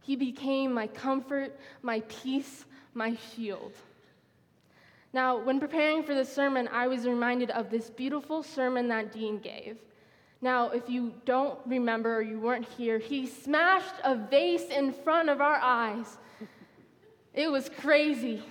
He 0.00 0.14
became 0.14 0.72
my 0.72 0.86
comfort, 0.86 1.58
my 1.82 2.00
peace, 2.08 2.64
my 2.94 3.16
shield. 3.34 3.72
Now, 5.12 5.36
when 5.36 5.60
preparing 5.60 6.04
for 6.04 6.14
this 6.14 6.32
sermon, 6.32 6.68
I 6.72 6.86
was 6.86 7.06
reminded 7.06 7.50
of 7.50 7.70
this 7.70 7.90
beautiful 7.90 8.42
sermon 8.42 8.88
that 8.88 9.12
Dean 9.12 9.38
gave. 9.38 9.78
Now, 10.40 10.70
if 10.70 10.88
you 10.88 11.12
don't 11.24 11.58
remember 11.66 12.16
or 12.16 12.22
you 12.22 12.40
weren't 12.40 12.68
here, 12.76 12.98
he 12.98 13.26
smashed 13.26 13.94
a 14.04 14.16
vase 14.16 14.68
in 14.70 14.92
front 14.92 15.28
of 15.28 15.40
our 15.40 15.58
eyes. 15.60 16.18
It 17.34 17.50
was 17.50 17.68
crazy. 17.68 18.42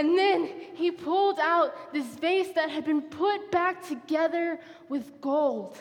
And 0.00 0.16
then 0.16 0.48
he 0.72 0.90
pulled 0.90 1.38
out 1.38 1.92
this 1.92 2.06
vase 2.06 2.54
that 2.54 2.70
had 2.70 2.86
been 2.86 3.02
put 3.02 3.52
back 3.52 3.86
together 3.86 4.58
with 4.88 5.20
gold. 5.20 5.76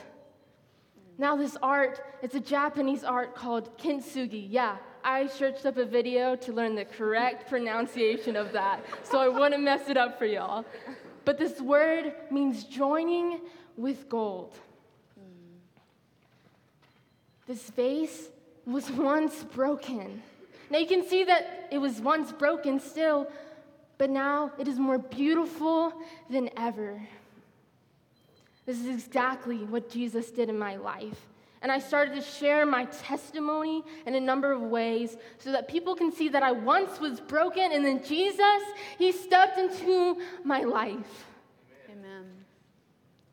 Now, 1.17 1.37
this 1.37 1.55
art, 1.63 2.01
it's 2.21 2.35
a 2.35 2.41
Japanese 2.41 3.05
art 3.05 3.33
called 3.33 3.77
kintsugi. 3.77 4.45
Yeah, 4.49 4.75
I 5.05 5.27
searched 5.27 5.65
up 5.65 5.77
a 5.77 5.85
video 5.85 6.35
to 6.35 6.51
learn 6.51 6.75
the 6.75 6.83
correct 6.83 7.47
pronunciation 7.47 8.35
of 8.35 8.51
that, 8.51 8.83
so 9.03 9.19
I 9.19 9.29
wouldn't 9.29 9.63
mess 9.63 9.87
it 9.87 9.95
up 9.95 10.19
for 10.19 10.25
y'all. 10.25 10.65
But 11.23 11.37
this 11.37 11.61
word 11.61 12.13
means 12.29 12.65
joining 12.65 13.39
with 13.77 14.09
gold. 14.09 14.53
This 17.47 17.69
vase 17.69 18.27
was 18.65 18.91
once 18.91 19.45
broken. 19.45 20.21
Now 20.69 20.79
you 20.79 20.87
can 20.87 21.07
see 21.07 21.23
that 21.23 21.69
it 21.71 21.77
was 21.77 22.01
once 22.01 22.33
broken 22.33 22.81
still, 22.81 23.31
but 23.99 24.09
now 24.09 24.51
it 24.57 24.67
is 24.67 24.79
more 24.79 24.97
beautiful 24.97 25.93
than 26.29 26.49
ever. 26.57 26.99
This 28.65 28.79
is 28.79 28.87
exactly 28.87 29.57
what 29.57 29.91
Jesus 29.91 30.31
did 30.31 30.49
in 30.49 30.57
my 30.57 30.77
life. 30.77 31.19
And 31.61 31.69
I 31.69 31.79
started 31.79 32.15
to 32.15 32.21
share 32.21 32.65
my 32.65 32.85
testimony 32.85 33.83
in 34.05 34.15
a 34.15 34.19
number 34.19 34.53
of 34.53 34.61
ways 34.61 35.17
so 35.37 35.51
that 35.51 35.67
people 35.67 35.95
can 35.95 36.13
see 36.13 36.29
that 36.29 36.41
I 36.41 36.53
once 36.53 37.01
was 37.01 37.19
broken 37.19 37.73
and 37.73 37.83
then 37.83 38.01
Jesus, 38.01 38.63
He 38.97 39.11
stepped 39.11 39.57
into 39.57 40.21
my 40.45 40.61
life. 40.61 41.25
Amen. 41.91 42.25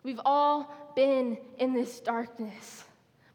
We've 0.03 0.21
all 0.25 0.75
been 0.97 1.39
in 1.59 1.75
this 1.75 2.01
darkness. 2.01 2.83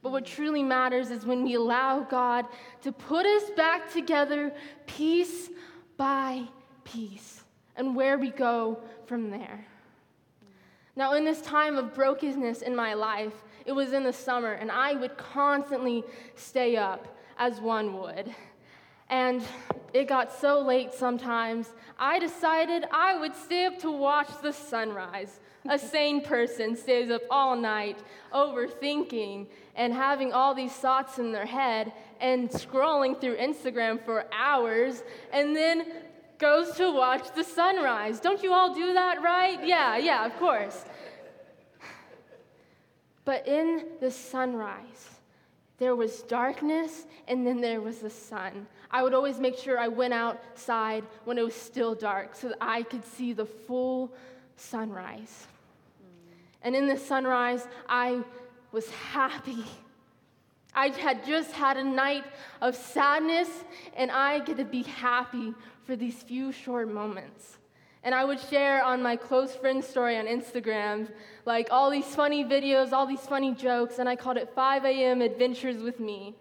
But 0.03 0.11
what 0.11 0.25
truly 0.25 0.63
matters 0.63 1.11
is 1.11 1.25
when 1.25 1.43
we 1.43 1.53
allow 1.53 2.01
God 2.01 2.45
to 2.81 2.91
put 2.91 3.25
us 3.25 3.51
back 3.51 3.93
together 3.93 4.53
piece 4.85 5.50
by 5.95 6.43
peace 6.91 7.43
and 7.75 7.95
where 7.95 8.17
we 8.17 8.29
go 8.29 8.79
from 9.05 9.29
there. 9.29 9.65
Now, 10.95 11.13
in 11.13 11.24
this 11.24 11.41
time 11.41 11.77
of 11.77 11.93
brokenness 11.93 12.62
in 12.62 12.75
my 12.75 12.93
life, 12.93 13.33
it 13.65 13.71
was 13.71 13.93
in 13.93 14.03
the 14.03 14.13
summer, 14.13 14.53
and 14.53 14.69
I 14.69 14.93
would 14.93 15.17
constantly 15.17 16.03
stay 16.36 16.75
up 16.75 17.17
as 17.38 17.62
one 17.62 17.98
would. 17.98 18.36
And 19.10 19.41
it 19.93 20.07
got 20.07 20.33
so 20.33 20.62
late 20.62 20.93
sometimes, 20.93 21.69
I 21.98 22.19
decided 22.19 22.86
I 22.91 23.17
would 23.17 23.36
stay 23.36 23.65
up 23.65 23.79
to 23.79 23.91
watch 23.91 24.29
the 24.41 24.51
sunrise. 24.51 25.39
A 25.69 25.77
sane 25.77 26.21
person 26.21 26.75
stays 26.75 27.12
up 27.12 27.21
all 27.29 27.55
night, 27.55 28.00
overthinking 28.33 29.48
and 29.75 29.93
having 29.93 30.33
all 30.33 30.53
these 30.55 30.71
thoughts 30.71 31.19
in 31.19 31.31
their 31.31 31.45
head 31.45 31.93
and 32.19 32.50
scrolling 32.50 33.19
through 33.19 33.38
Instagram 33.38 34.03
for 34.03 34.25
hours, 34.33 35.03
and 35.31 35.55
then 35.55 35.86
goes 36.41 36.71
to 36.71 36.91
watch 36.91 37.33
the 37.36 37.43
sunrise. 37.43 38.19
Don't 38.19 38.41
you 38.41 38.51
all 38.51 38.74
do 38.74 38.93
that, 38.93 39.21
right? 39.21 39.65
Yeah, 39.65 39.95
yeah, 39.98 40.25
of 40.25 40.36
course. 40.38 40.83
But 43.24 43.48
in 43.48 43.86
the 44.01 44.10
sunrise, 44.10 45.19
there 45.77 45.95
was 45.95 46.24
darkness 46.24 47.05
and 47.27 47.45
then 47.45 47.62
there 47.62 47.79
was 47.79 48.00
the 48.00 48.10
sun. 48.10 48.65
I 48.89 49.03
would 49.03 49.13
always 49.13 49.39
make 49.39 49.57
sure 49.57 49.77
I 49.79 49.88
went 49.88 50.13
outside 50.13 51.03
when 51.25 51.38
it 51.38 51.45
was 51.45 51.55
still 51.55 51.93
dark 51.95 52.36
so 52.36 52.50
that 52.50 52.57
I 52.60 52.83
could 52.83 53.05
see 53.05 53.31
the 53.31 53.45
full 53.45 54.12
sunrise. 54.57 55.48
And 56.63 56.75
in 56.75 56.88
the 56.88 56.98
sunrise, 56.98 57.67
I 57.88 58.21
was 58.71 58.89
happy. 58.89 59.63
I 60.74 60.88
had 60.90 61.25
just 61.25 61.51
had 61.51 61.78
a 61.78 61.84
night 61.84 62.24
of 62.62 62.75
sadness, 62.75 63.50
and 63.96 64.10
I 64.10 64.40
get 64.40 64.58
to 64.58 64.66
be 64.66 64.84
happy 64.84 65.54
for 65.84 65.96
these 65.96 66.22
few 66.24 66.51
short 66.51 66.92
moments. 66.92 67.58
And 68.04 68.16
I 68.16 68.24
would 68.24 68.40
share 68.40 68.84
on 68.84 69.04
my 69.04 69.16
close 69.16 69.56
friend 69.56 69.84
story 69.84 70.18
on 70.18 70.25
Instagram, 70.25 71.10
like 71.46 71.68
all 71.72 71.92
these 71.92 72.16
funny 72.16 72.44
videos, 72.44 72.94
all 72.94 73.06
these 73.06 73.22
funny 73.22 73.54
jokes, 73.54 74.00
and 74.00 74.10
I 74.10 74.16
called 74.16 74.38
it 74.38 74.50
5 74.56 74.86
a.m. 74.86 75.22
Adventures 75.22 75.84
with 75.84 76.00
Me 76.00 76.36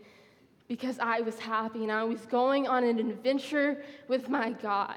because 0.69 0.99
I 1.01 1.21
was 1.21 1.39
happy 1.39 1.83
and 1.83 1.91
I 1.91 2.05
was 2.05 2.25
going 2.27 2.69
on 2.69 2.85
an 2.85 2.99
adventure 2.99 3.83
with 4.07 4.29
my 4.29 4.53
God. 4.53 4.97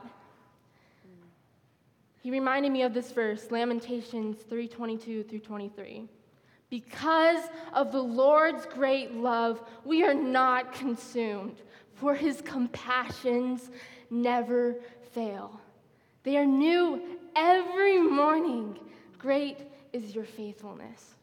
He 2.21 2.31
reminded 2.31 2.71
me 2.71 2.83
of 2.83 2.93
this 2.93 3.11
verse, 3.11 3.51
Lamentations 3.51 4.43
3:22 4.43 5.27
through 5.27 5.39
23. 5.39 6.07
Because 6.73 7.43
of 7.71 7.91
the 7.91 8.01
Lord's 8.01 8.65
great 8.65 9.13
love, 9.13 9.61
we 9.85 10.03
are 10.03 10.15
not 10.15 10.73
consumed, 10.73 11.57
for 11.93 12.15
his 12.15 12.41
compassions 12.41 13.69
never 14.09 14.77
fail. 15.11 15.61
They 16.23 16.35
are 16.35 16.47
new 16.47 16.99
every 17.35 18.01
morning. 18.01 18.79
Great 19.19 19.59
is 19.91 20.15
your 20.15 20.25
faithfulness. 20.25 21.13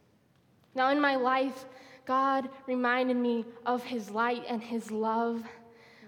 Now, 0.76 0.90
in 0.90 1.00
my 1.00 1.16
life, 1.16 1.64
God 2.04 2.48
reminded 2.68 3.16
me 3.16 3.44
of 3.66 3.82
his 3.82 4.08
light 4.08 4.44
and 4.48 4.62
his 4.62 4.92
love 4.92 5.42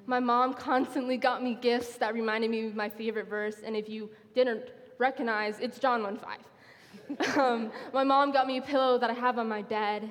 My 0.07 0.21
mom 0.21 0.55
constantly 0.55 1.17
got 1.17 1.43
me 1.43 1.59
gifts 1.61 1.97
that 1.97 2.15
reminded 2.15 2.49
me 2.51 2.67
of 2.67 2.77
my 2.77 2.89
favorite 2.89 3.29
verse, 3.29 3.57
and 3.65 3.75
if 3.75 3.89
you 3.89 4.09
didn't 4.35 4.71
recognize, 4.99 5.59
it's 5.59 5.81
John 5.81 6.05
1 6.05 6.19
5. 6.19 6.39
Um, 7.37 7.71
my 7.93 8.05
mom 8.05 8.33
got 8.33 8.47
me 8.47 8.59
a 8.59 8.63
pillow 8.63 8.99
that 8.99 9.11
I 9.11 9.15
have 9.15 9.39
on 9.39 9.49
my 9.49 9.63
bed, 9.63 10.11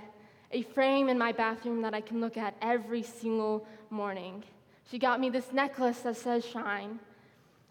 a 0.51 0.61
frame 0.63 1.09
in 1.09 1.17
my 1.17 1.31
bathroom 1.31 1.81
that 1.81 1.93
I 1.93 2.01
can 2.01 2.21
look 2.21 2.37
at 2.37 2.55
every 2.61 3.03
single 3.03 3.65
morning. 3.89 4.43
She 4.89 4.99
got 4.99 5.19
me 5.19 5.29
this 5.29 5.53
necklace 5.53 5.99
that 5.99 6.17
says 6.17 6.45
shine 6.45 6.99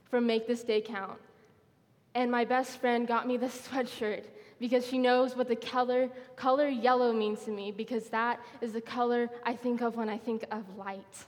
from 0.08 0.26
Make 0.26 0.46
This 0.46 0.64
Day 0.64 0.80
Count. 0.80 1.18
And 2.14 2.30
my 2.30 2.44
best 2.44 2.80
friend 2.80 3.06
got 3.06 3.26
me 3.26 3.36
this 3.36 3.68
sweatshirt 3.68 4.24
because 4.58 4.86
she 4.86 4.98
knows 4.98 5.36
what 5.36 5.48
the 5.48 5.56
color, 5.56 6.10
color 6.36 6.68
yellow 6.68 7.12
means 7.12 7.44
to 7.44 7.50
me 7.50 7.72
because 7.72 8.08
that 8.08 8.40
is 8.60 8.72
the 8.72 8.80
color 8.80 9.30
I 9.44 9.54
think 9.54 9.80
of 9.80 9.96
when 9.96 10.08
I 10.08 10.18
think 10.18 10.44
of 10.50 10.64
light. 10.76 11.24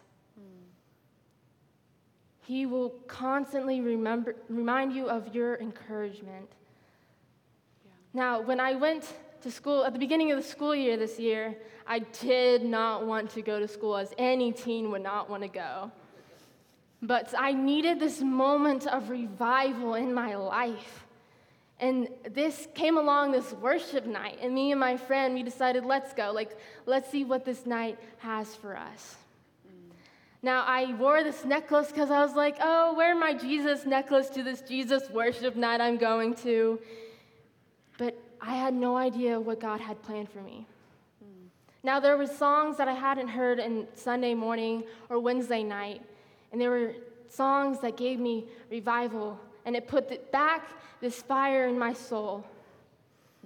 He 2.45 2.67
will 2.67 2.91
constantly 3.07 3.81
remember, 3.81 4.37
remind 4.49 4.93
you 4.93 5.09
of 5.09 5.35
your 5.35 5.57
encouragement. 5.57 6.51
Now, 8.15 8.41
when 8.41 8.61
I 8.61 8.75
went 8.75 9.11
to 9.41 9.51
school 9.51 9.85
at 9.85 9.93
the 9.93 9.99
beginning 9.99 10.31
of 10.31 10.37
the 10.37 10.47
school 10.47 10.75
year 10.75 10.97
this 10.97 11.19
year, 11.19 11.57
I 11.87 12.01
did 12.01 12.63
not 12.63 13.07
want 13.07 13.31
to 13.31 13.43
go 13.43 13.59
to 13.59 13.67
school 13.67 13.97
as 13.97 14.13
any 14.19 14.53
teen 14.53 14.91
would 14.91 15.03
not 15.03 15.31
want 15.31 15.43
to 15.43 15.49
go. 15.49 15.91
But 17.01 17.35
I 17.37 17.53
needed 17.53 17.99
this 17.99 18.21
moment 18.21 18.87
of 18.87 19.09
revival 19.09 19.95
in 19.95 20.15
my 20.15 20.37
life. 20.37 21.07
And 21.81 22.09
this 22.31 22.69
came 22.75 22.97
along 22.97 23.33
this 23.33 23.53
worship 23.55 24.07
night, 24.07 24.39
and 24.41 24.55
me 24.55 24.71
and 24.71 24.79
my 24.79 24.97
friend, 24.97 25.35
we 25.35 25.43
decided, 25.43 25.85
let's 25.85 26.13
go. 26.13 26.31
Like, 26.33 26.57
let's 26.87 27.11
see 27.11 27.25
what 27.25 27.45
this 27.45 27.67
night 27.67 27.99
has 28.19 28.55
for 28.55 28.77
us. 28.77 29.17
Now, 30.43 30.65
I 30.67 30.95
wore 30.95 31.25
this 31.25 31.45
necklace 31.45 31.89
because 31.89 32.11
I 32.11 32.23
was 32.23 32.35
like, 32.35 32.57
oh, 32.61 32.95
wear 32.95 33.17
my 33.17 33.33
Jesus 33.35 33.85
necklace 33.85 34.29
to 34.31 34.43
this 34.43 34.61
Jesus 34.61 35.09
worship 35.11 35.57
night 35.57 35.81
I'm 35.81 35.97
going 35.97 36.35
to. 36.37 36.79
I 38.43 38.55
had 38.55 38.75
no 38.75 38.97
idea 38.97 39.41
what 39.41 39.61
God 39.61 39.81
had 39.81 40.03
planned 40.03 40.29
for 40.29 40.43
me. 40.43 40.67
Mm. 41.25 41.47
Now, 41.83 41.99
there 42.01 42.19
were 42.19 42.27
songs 42.27 42.77
that 42.77 42.89
I 42.89 42.93
hadn't 42.93 43.29
heard 43.29 43.59
in 43.59 43.87
Sunday 43.95 44.35
morning 44.35 44.85
or 45.09 45.19
Wednesday 45.19 45.63
night, 45.63 46.03
and 46.51 46.61
there 46.61 46.71
were 46.71 46.93
songs 47.29 47.81
that 47.81 47.97
gave 47.97 48.21
me 48.21 48.45
revival, 48.71 49.41
and 49.65 49.75
it 49.75 49.89
put 49.89 50.31
back 50.31 50.69
this 51.01 51.23
fire 51.23 51.69
in 51.69 51.79
my 51.79 51.95
soul. 51.95 52.45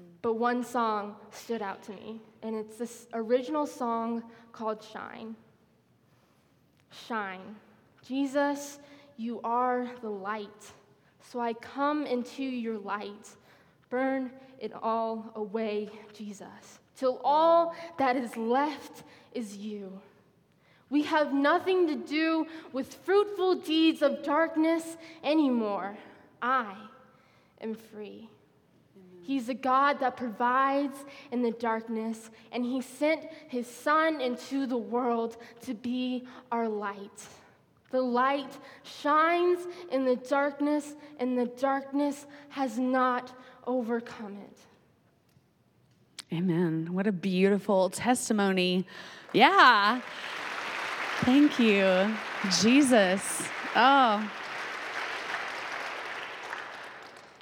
Mm. 0.00 0.05
But 0.23 0.33
one 0.33 0.65
song 0.65 1.15
stood 1.31 1.62
out 1.62 1.85
to 1.85 1.93
me, 1.93 2.21
and 2.43 2.57
it's 2.57 2.76
this 2.76 3.07
original 3.12 3.67
song 3.67 4.25
called 4.50 4.83
Shine 4.83 5.37
shine. 7.07 7.57
Jesus, 8.07 8.79
you 9.17 9.41
are 9.43 9.88
the 10.03 10.09
light. 10.09 10.73
So 11.23 11.41
I 11.41 11.53
come 11.55 12.07
into 12.07 12.43
your 12.43 12.79
light. 12.79 13.29
Burn 13.91 14.31
it 14.58 14.72
all 14.82 15.30
away, 15.34 15.88
Jesus, 16.12 16.78
till 16.96 17.20
all 17.25 17.75
that 17.98 18.16
is 18.16 18.36
left 18.36 19.04
is 19.32 19.56
you. 19.56 20.00
We 20.88 21.02
have 21.02 21.34
nothing 21.34 21.88
to 21.88 21.96
do 21.96 22.46
with 22.72 22.94
fruitful 23.04 23.56
deeds 23.56 24.02
of 24.02 24.22
darkness 24.22 24.96
anymore. 25.25 25.96
I 26.40 26.75
am 27.60 27.75
free. 27.75 28.28
He's 29.22 29.48
a 29.48 29.54
God 29.54 29.98
that 30.00 30.16
provides 30.16 30.96
in 31.32 31.42
the 31.42 31.50
darkness, 31.50 32.30
and 32.52 32.64
He 32.64 32.80
sent 32.80 33.25
His 33.48 33.66
Son 33.66 34.20
into 34.20 34.66
the 34.66 34.76
world 34.76 35.36
to 35.62 35.75
be 35.75 36.28
our 36.52 36.68
light. 36.68 37.26
The 37.90 38.02
light 38.02 38.56
shines 38.84 39.66
in 39.90 40.04
the 40.04 40.14
darkness, 40.14 40.94
and 41.18 41.36
the 41.36 41.46
darkness 41.46 42.26
has 42.50 42.78
not 42.78 43.32
overcome 43.66 44.38
it. 44.38 44.58
Amen. 46.35 46.88
What 46.92 47.06
a 47.06 47.12
beautiful 47.12 47.90
testimony. 47.90 48.85
Yeah. 49.32 50.00
Thank 51.20 51.58
you, 51.58 52.14
Jesus. 52.61 53.49
Oh. 53.75 54.30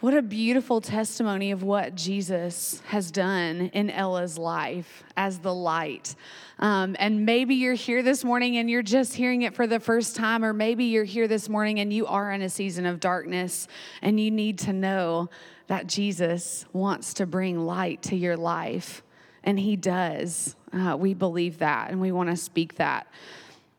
What 0.01 0.13
a 0.13 0.23
beautiful 0.23 0.81
testimony 0.81 1.53
of 1.53 1.63
what 1.63 1.95
Jesus 1.95 2.83
has 2.87 3.11
done 3.11 3.71
in 3.73 3.91
Ella's 3.91 4.37
life 4.37 5.05
as 5.17 5.39
the 5.39 5.55
light. 5.55 6.17
Um, 6.59 6.97
and 6.99 7.25
maybe 7.25 7.55
you're 7.55 7.75
here 7.75 8.03
this 8.03 8.25
morning 8.25 8.57
and 8.57 8.69
you're 8.69 8.83
just 8.83 9.15
hearing 9.15 9.43
it 9.43 9.55
for 9.55 9.67
the 9.67 9.79
first 9.79 10.17
time, 10.17 10.45
or 10.45 10.53
maybe 10.53 10.87
you're 10.87 11.05
here 11.05 11.29
this 11.29 11.49
morning 11.49 11.79
and 11.79 11.93
you 11.93 12.07
are 12.07 12.33
in 12.33 12.43
a 12.43 12.51
season 12.51 12.87
of 12.87 12.99
darkness 13.01 13.69
and 14.03 14.19
you 14.19 14.31
need 14.31 14.59
to 14.61 14.73
know 14.73 15.31
that 15.69 15.87
Jesus 15.87 16.67
wants 16.73 17.15
to 17.15 17.25
bring 17.25 17.65
light 17.65 18.03
to 18.03 18.17
your 18.17 18.37
life. 18.37 19.03
And 19.45 19.59
He 19.59 19.77
does. 19.77 20.57
Uh, 20.73 20.97
we 20.99 21.15
believe 21.15 21.59
that 21.59 21.91
and 21.91 22.01
we 22.01 22.11
want 22.11 22.31
to 22.31 22.37
speak 22.37 22.75
that. 22.77 23.07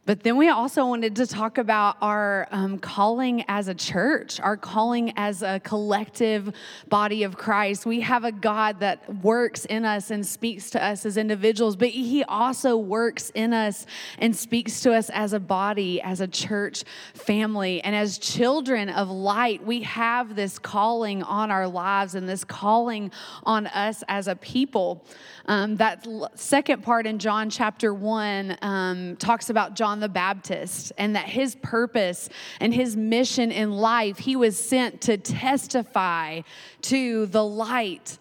But 0.06 0.22
then 0.22 0.38
we 0.38 0.50
also 0.50 0.86
wanted 0.86 1.16
to 1.16 1.26
talk 1.26 1.58
about 1.58 1.98
our 2.00 2.48
um, 2.52 2.78
calling 2.78 3.44
as 3.48 3.68
a 3.70 3.74
church, 3.74 4.40
our 4.40 4.56
calling 4.56 5.12
as 5.18 5.42
a 5.42 5.60
collective 5.62 6.54
body 6.88 7.24
of 7.24 7.36
Christ. 7.36 7.88
We 7.88 8.02
have 8.02 8.24
a 8.24 8.32
God 8.32 8.82
that 8.82 9.24
works 9.24 9.66
in 9.66 9.84
us 9.84 10.12
and 10.12 10.26
speaks 10.26 10.70
to 10.72 10.84
us 10.84 11.08
as 11.08 11.18
individuals, 11.18 11.76
but 11.76 11.90
He 11.90 12.24
also 12.24 12.78
works 12.78 13.32
in 13.34 13.52
us 13.52 13.88
and 14.20 14.36
speaks 14.36 14.82
to 14.82 14.94
us 14.94 15.10
as 15.10 15.34
a 15.34 15.40
body, 15.40 16.00
as 16.02 16.22
a 16.22 16.28
church 16.28 16.84
family. 17.16 17.82
And 17.82 17.96
as 17.96 18.20
children 18.20 18.90
of 18.90 19.10
light, 19.10 19.66
we 19.66 19.82
have 19.82 20.36
this 20.36 20.60
calling 20.60 21.24
on 21.24 21.50
our 21.50 21.68
lives 21.68 22.14
and 22.14 22.30
this 22.30 22.44
calling 22.44 23.10
on 23.44 23.66
us 23.68 24.04
as 24.08 24.28
a 24.28 24.36
people. 24.36 25.04
Um, 25.48 25.78
that 25.78 26.08
second 26.36 26.84
part 26.84 27.08
in 27.08 27.18
John 27.18 27.50
chapter 27.50 27.92
1 27.92 28.58
um, 28.62 29.16
talks 29.16 29.50
about 29.50 29.76
John 29.76 29.95
John 29.96 30.02
the 30.02 30.10
Baptist 30.10 30.92
and 30.98 31.16
that 31.16 31.26
his 31.26 31.56
purpose 31.56 32.28
and 32.60 32.74
his 32.74 32.98
mission 32.98 33.50
in 33.50 33.72
life, 33.72 34.18
he 34.18 34.36
was 34.36 34.58
sent 34.58 35.00
to 35.04 35.18
testify 35.18 36.42
to 36.82 37.26
the 37.28 37.46
light. 37.46 38.20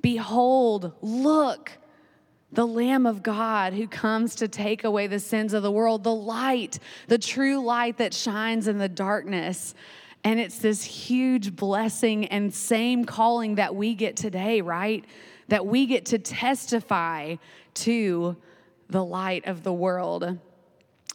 Behold, 0.00 0.92
look, 1.02 1.72
the 2.52 2.66
Lamb 2.66 3.04
of 3.04 3.22
God 3.22 3.74
who 3.74 3.86
comes 3.86 4.36
to 4.36 4.48
take 4.48 4.84
away 4.84 5.06
the 5.06 5.18
sins 5.18 5.52
of 5.52 5.62
the 5.62 5.70
world, 5.70 6.04
the 6.04 6.14
light, 6.14 6.78
the 7.08 7.18
true 7.18 7.62
light 7.62 7.98
that 7.98 8.14
shines 8.14 8.66
in 8.66 8.78
the 8.78 8.88
darkness. 8.88 9.74
And 10.22 10.40
it's 10.40 10.58
this 10.58 10.84
huge 10.84 11.54
blessing 11.54 12.24
and 12.26 12.54
same 12.54 13.04
calling 13.04 13.56
that 13.56 13.74
we 13.74 13.94
get 13.94 14.16
today, 14.16 14.62
right? 14.62 15.04
That 15.48 15.66
we 15.66 15.84
get 15.84 16.06
to 16.06 16.18
testify 16.18 17.36
to 17.74 18.38
the 18.88 19.04
light 19.04 19.46
of 19.46 19.64
the 19.64 19.72
world. 19.72 20.38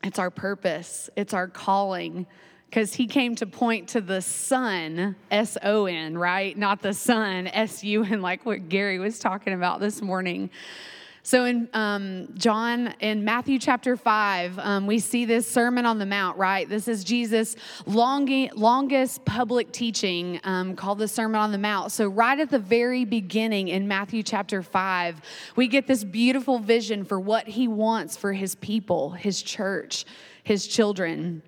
It's 0.04 0.20
our 0.20 0.30
purpose, 0.30 1.10
it's 1.16 1.34
our 1.34 1.48
calling. 1.48 2.26
Because 2.70 2.94
he 2.94 3.08
came 3.08 3.36
to 3.38 3.48
point 3.48 3.90
to 3.90 4.02
the 4.02 4.22
Son, 4.22 5.16
S 5.32 5.58
O 5.64 5.88
N, 5.88 6.16
right? 6.16 6.56
Not 6.56 6.84
the 6.84 6.94
Son, 6.94 7.48
S 7.48 7.84
U 7.84 8.04
N, 8.04 8.22
like 8.22 8.46
what 8.46 8.70
Gary 8.70 9.00
was 9.00 9.18
talking 9.18 9.54
about 9.54 9.80
this 9.80 10.04
morning. 10.04 10.52
So 11.24 11.46
in 11.46 11.68
um, 11.74 12.30
John, 12.36 12.94
in 13.00 13.26
Matthew 13.26 13.60
chapter 13.60 13.98
5, 13.98 14.58
um, 14.60 14.88
we 14.88 15.00
see 15.00 15.26
this 15.26 15.50
Sermon 15.50 15.86
on 15.86 16.00
the 16.00 16.06
Mount, 16.06 16.38
right? 16.38 16.68
This 16.68 16.88
is 16.88 17.04
Jesus' 17.04 17.56
long, 17.86 18.50
longest 18.56 19.26
public 19.26 19.72
teaching 19.72 20.40
um, 20.44 20.76
called 20.76 21.00
the 21.00 21.08
Sermon 21.08 21.42
on 21.42 21.52
the 21.52 21.58
Mount. 21.58 21.92
So, 21.92 22.08
right 22.08 22.40
at 22.40 22.50
the 22.50 22.60
very 22.60 23.04
beginning 23.04 23.68
in 23.68 23.88
Matthew 23.88 24.24
chapter 24.24 24.64
5, 24.64 25.22
we 25.56 25.68
get 25.68 25.88
this 25.88 26.04
beautiful 26.04 26.60
vision 26.60 27.04
for 27.04 27.20
what 27.20 27.48
he 27.48 27.68
wants 27.68 28.16
for 28.16 28.32
his 28.32 28.56
people, 28.56 29.12
his 29.12 29.42
church, 29.42 30.06
his 30.44 30.68
children. 30.68 31.44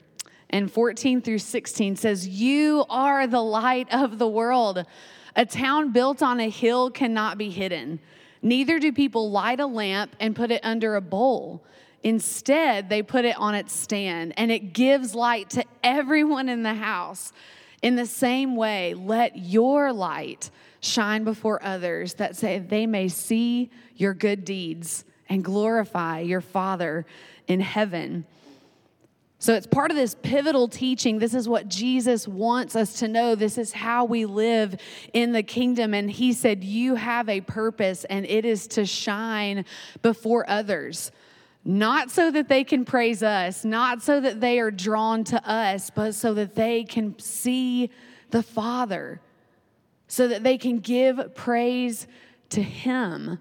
And 0.50 0.70
14 0.70 1.22
through 1.22 1.40
16 1.40 1.96
says, 1.96 2.28
You 2.28 2.84
are 2.90 3.26
the 3.26 3.42
light 3.42 3.88
of 3.94 4.20
the 4.20 4.28
world. 4.28 4.86
A 5.36 5.46
town 5.46 5.94
built 5.94 6.22
on 6.22 6.42
a 6.42 6.50
hill 6.50 6.92
cannot 6.92 7.38
be 7.38 7.50
hidden. 7.50 8.02
Neither 8.42 8.80
do 8.80 8.92
people 8.92 9.30
light 9.30 9.60
a 9.60 9.66
lamp 9.66 10.16
and 10.20 10.36
put 10.36 10.52
it 10.52 10.62
under 10.64 10.96
a 10.96 11.02
bowl. 11.02 11.64
Instead, 12.04 12.90
they 12.90 13.04
put 13.04 13.26
it 13.26 13.38
on 13.38 13.54
its 13.54 13.74
stand, 13.74 14.34
and 14.38 14.52
it 14.52 14.74
gives 14.74 15.14
light 15.14 15.50
to 15.52 15.64
everyone 15.84 16.50
in 16.50 16.64
the 16.64 16.74
house. 16.74 17.32
In 17.82 17.96
the 17.96 18.06
same 18.06 18.56
way, 18.56 18.94
let 18.96 19.38
your 19.38 19.94
light 19.94 20.50
shine 20.80 21.24
before 21.24 21.64
others 21.64 22.16
that 22.16 22.36
say 22.36 22.58
they 22.58 22.88
may 22.88 23.08
see 23.08 23.70
your 23.96 24.14
good 24.14 24.44
deeds 24.44 25.06
and 25.30 25.44
glorify 25.44 26.20
your 26.20 26.42
Father 26.42 27.06
in 27.48 27.60
heaven. 27.60 28.26
So 29.42 29.56
it's 29.56 29.66
part 29.66 29.90
of 29.90 29.98
this 29.98 30.16
pivotal 30.22 30.68
teaching. 30.68 31.18
This 31.18 31.34
is 31.34 31.50
what 31.50 31.68
Jesus 31.68 32.28
wants 32.28 32.76
us 32.76 33.00
to 33.00 33.08
know. 33.08 33.34
This 33.34 33.58
is 33.58 33.74
how 33.74 34.06
we 34.06 34.26
live 34.26 34.80
in 35.14 35.32
the 35.32 35.42
kingdom. 35.42 35.96
And 35.96 36.12
he 36.12 36.32
said, 36.32 36.64
You 36.64 36.94
have 36.94 37.28
a 37.28 37.42
purpose, 37.42 38.04
and 38.04 38.24
it 38.28 38.46
is 38.46 38.68
to 38.68 38.86
shine 38.86 39.66
before 40.04 40.48
others. 40.48 41.12
not 41.66 42.12
so 42.12 42.30
that 42.30 42.50
they 42.50 42.64
can 42.64 42.86
praise 42.86 43.24
us, 43.24 43.66
not 43.66 44.04
so 44.04 44.20
that 44.20 44.42
they 44.42 44.60
are 44.60 44.70
drawn 44.70 45.24
to 45.24 45.50
us, 45.50 45.90
but 45.90 46.14
so 46.14 46.36
that 46.36 46.54
they 46.54 46.84
can 46.84 47.18
see 47.18 47.90
the 48.30 48.44
Father, 48.44 49.22
so 50.08 50.28
that 50.28 50.44
they 50.44 50.60
can 50.60 50.78
give 50.78 51.34
praise 51.34 52.06
to 52.50 52.62
Him, 52.62 53.40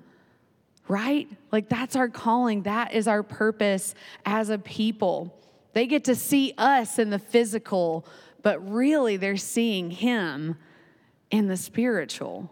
right? 0.88 1.28
Like 1.52 1.68
that's 1.68 1.94
our 1.94 2.08
calling, 2.08 2.62
that 2.62 2.94
is 2.94 3.06
our 3.06 3.22
purpose 3.22 3.94
as 4.24 4.48
a 4.48 4.56
people. 4.56 5.36
They 5.72 5.86
get 5.86 6.04
to 6.04 6.14
see 6.14 6.54
us 6.58 6.98
in 6.98 7.10
the 7.10 7.18
physical, 7.18 8.06
but 8.42 8.70
really 8.70 9.16
they're 9.16 9.36
seeing 9.36 9.90
Him 9.90 10.56
in 11.30 11.48
the 11.48 11.56
spiritual. 11.56 12.50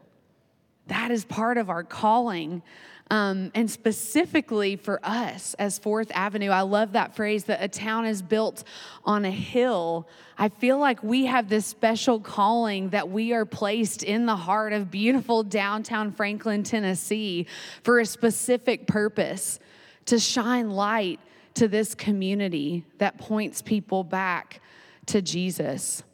That 0.86 1.10
is 1.10 1.24
part 1.24 1.58
of 1.58 1.68
our 1.70 1.84
calling. 1.84 2.62
Um, 3.10 3.50
and 3.54 3.70
specifically 3.70 4.76
for 4.76 5.00
us 5.02 5.54
as 5.54 5.78
Fourth 5.78 6.10
Avenue, 6.14 6.50
I 6.50 6.60
love 6.60 6.92
that 6.92 7.16
phrase 7.16 7.44
that 7.44 7.62
a 7.62 7.68
town 7.68 8.04
is 8.04 8.20
built 8.20 8.64
on 9.04 9.24
a 9.24 9.30
hill. 9.30 10.06
I 10.36 10.50
feel 10.50 10.78
like 10.78 11.02
we 11.02 11.24
have 11.24 11.48
this 11.48 11.64
special 11.64 12.20
calling 12.20 12.90
that 12.90 13.08
we 13.08 13.32
are 13.32 13.46
placed 13.46 14.02
in 14.02 14.26
the 14.26 14.36
heart 14.36 14.74
of 14.74 14.90
beautiful 14.90 15.42
downtown 15.42 16.12
Franklin, 16.12 16.62
Tennessee 16.62 17.46
for 17.82 17.98
a 17.98 18.04
specific 18.04 18.86
purpose 18.86 19.58
to 20.04 20.18
shine 20.18 20.70
light 20.70 21.18
to 21.58 21.66
this 21.66 21.94
community 21.94 22.84
that 22.98 23.18
points 23.18 23.62
people 23.62 24.04
back 24.04 24.60
to 25.06 25.20
Jesus. 25.20 26.04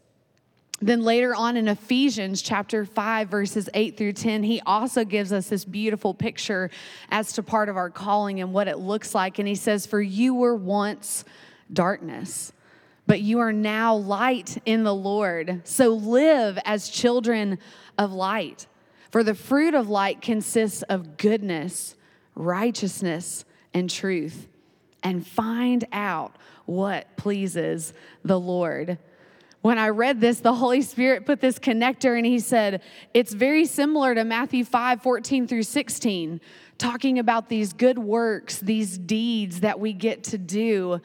Then 0.81 1.03
later 1.03 1.35
on 1.35 1.59
in 1.59 1.69
Ephesians 1.69 2.41
chapter 2.41 2.87
5, 2.87 3.29
verses 3.29 3.69
8 3.75 3.97
through 3.99 4.15
10, 4.15 4.43
he 4.43 4.63
also 4.65 5.05
gives 5.05 5.33
us 5.33 5.49
this 5.49 5.67
beautiful 5.67 6.15
picture 6.15 6.71
as 7.11 7.35
to 7.35 7.43
part 7.43 7.69
of 7.69 7.77
our 7.77 7.91
calling 7.91 8.41
and 8.41 8.55
what 8.55 8.69
it 8.69 8.79
looks 8.79 9.15
like. 9.15 9.39
And 9.39 9.47
he 9.47 9.55
says, 9.55 9.85
For 9.85 10.01
you 10.01 10.35
were 10.35 10.57
once 10.57 11.27
darkness, 11.71 12.53
but 13.07 13.21
you 13.21 13.39
are 13.41 13.53
now 13.53 13.97
light 13.97 14.57
in 14.65 14.83
the 14.83 14.95
Lord. 14.95 15.61
So 15.65 15.91
live 15.91 16.59
as 16.65 16.89
children 16.89 17.59
of 17.99 18.13
light. 18.13 18.67
For 19.11 19.23
the 19.23 19.35
fruit 19.35 19.75
of 19.75 19.91
light 19.91 20.23
consists 20.23 20.83
of 20.85 21.19
goodness, 21.19 21.97
righteousness, 22.35 23.45
and 23.75 23.91
truth. 23.91 24.49
And 25.05 25.25
find 25.25 25.87
out 25.93 26.35
what 26.67 27.17
pleases 27.17 27.93
the 28.25 28.41
Lord 28.41 28.99
when 29.65 29.79
I 29.79 29.89
read 29.89 30.21
this, 30.21 30.41
the 30.41 30.53
Holy 30.53 30.83
Spirit 30.83 31.25
put 31.25 31.41
this 31.41 31.59
connector 31.59 32.19
and 32.19 32.27
he 32.27 32.39
said, 32.39 32.83
it's 33.15 33.33
very 33.33 33.65
similar 33.65 34.15
to 34.15 34.23
Matthew 34.23 34.63
5 34.63 35.01
14 35.01 35.49
through 35.49 35.63
16, 35.63 36.39
talking 36.77 37.19
about 37.19 37.49
these 37.49 37.73
good 37.73 37.99
works, 37.99 38.59
these 38.59 38.99
deeds 38.99 39.61
that 39.61 39.81
we 39.81 39.95
get 39.95 40.23
to 40.25 40.37
do. 40.37 41.01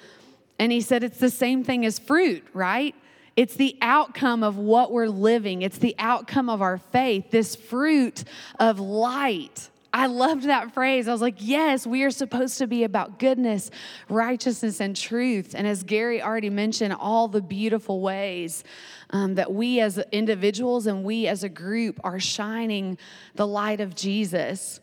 And 0.60 0.74
he 0.74 0.82
said, 0.82 1.06
it's 1.06 1.20
the 1.20 1.30
same 1.30 1.64
thing 1.64 1.86
as 1.86 2.00
fruit, 2.00 2.46
right? 2.54 2.94
It's 3.38 3.56
the 3.56 3.78
outcome 3.82 4.44
of 4.44 4.58
what 4.58 4.92
we're 4.92 5.08
living, 5.08 5.62
it's 5.62 5.78
the 5.78 5.96
outcome 5.98 6.50
of 6.50 6.62
our 6.62 6.80
faith, 6.80 7.32
this 7.32 7.56
fruit 7.56 8.26
of 8.60 8.78
light. 8.78 9.70
I 9.92 10.06
loved 10.06 10.44
that 10.44 10.74
phrase. 10.74 11.08
I 11.08 11.12
was 11.12 11.22
like, 11.22 11.38
yes, 11.40 11.88
we 11.88 12.04
are 12.04 12.12
supposed 12.12 12.60
to 12.60 12.68
be 12.68 12.84
about 12.84 13.18
goodness, 13.18 13.72
righteousness, 14.08 14.80
and 14.80 14.96
truth. 14.96 15.56
And 15.56 15.66
as 15.66 15.84
Gary 15.84 16.22
already 16.22 16.50
mentioned, 16.50 16.94
all 16.94 17.28
the 17.28 17.42
beautiful 17.42 18.02
ways 18.02 18.64
um, 19.10 19.36
that 19.36 19.52
we 19.52 19.80
as 19.80 19.98
individuals 20.12 20.86
and 20.86 21.04
we 21.04 21.28
as 21.28 21.44
a 21.44 21.50
group 21.50 22.00
are 22.04 22.20
shining 22.20 22.98
the 23.36 23.48
light 23.48 23.82
of 23.82 23.96
Jesus. 23.96 24.80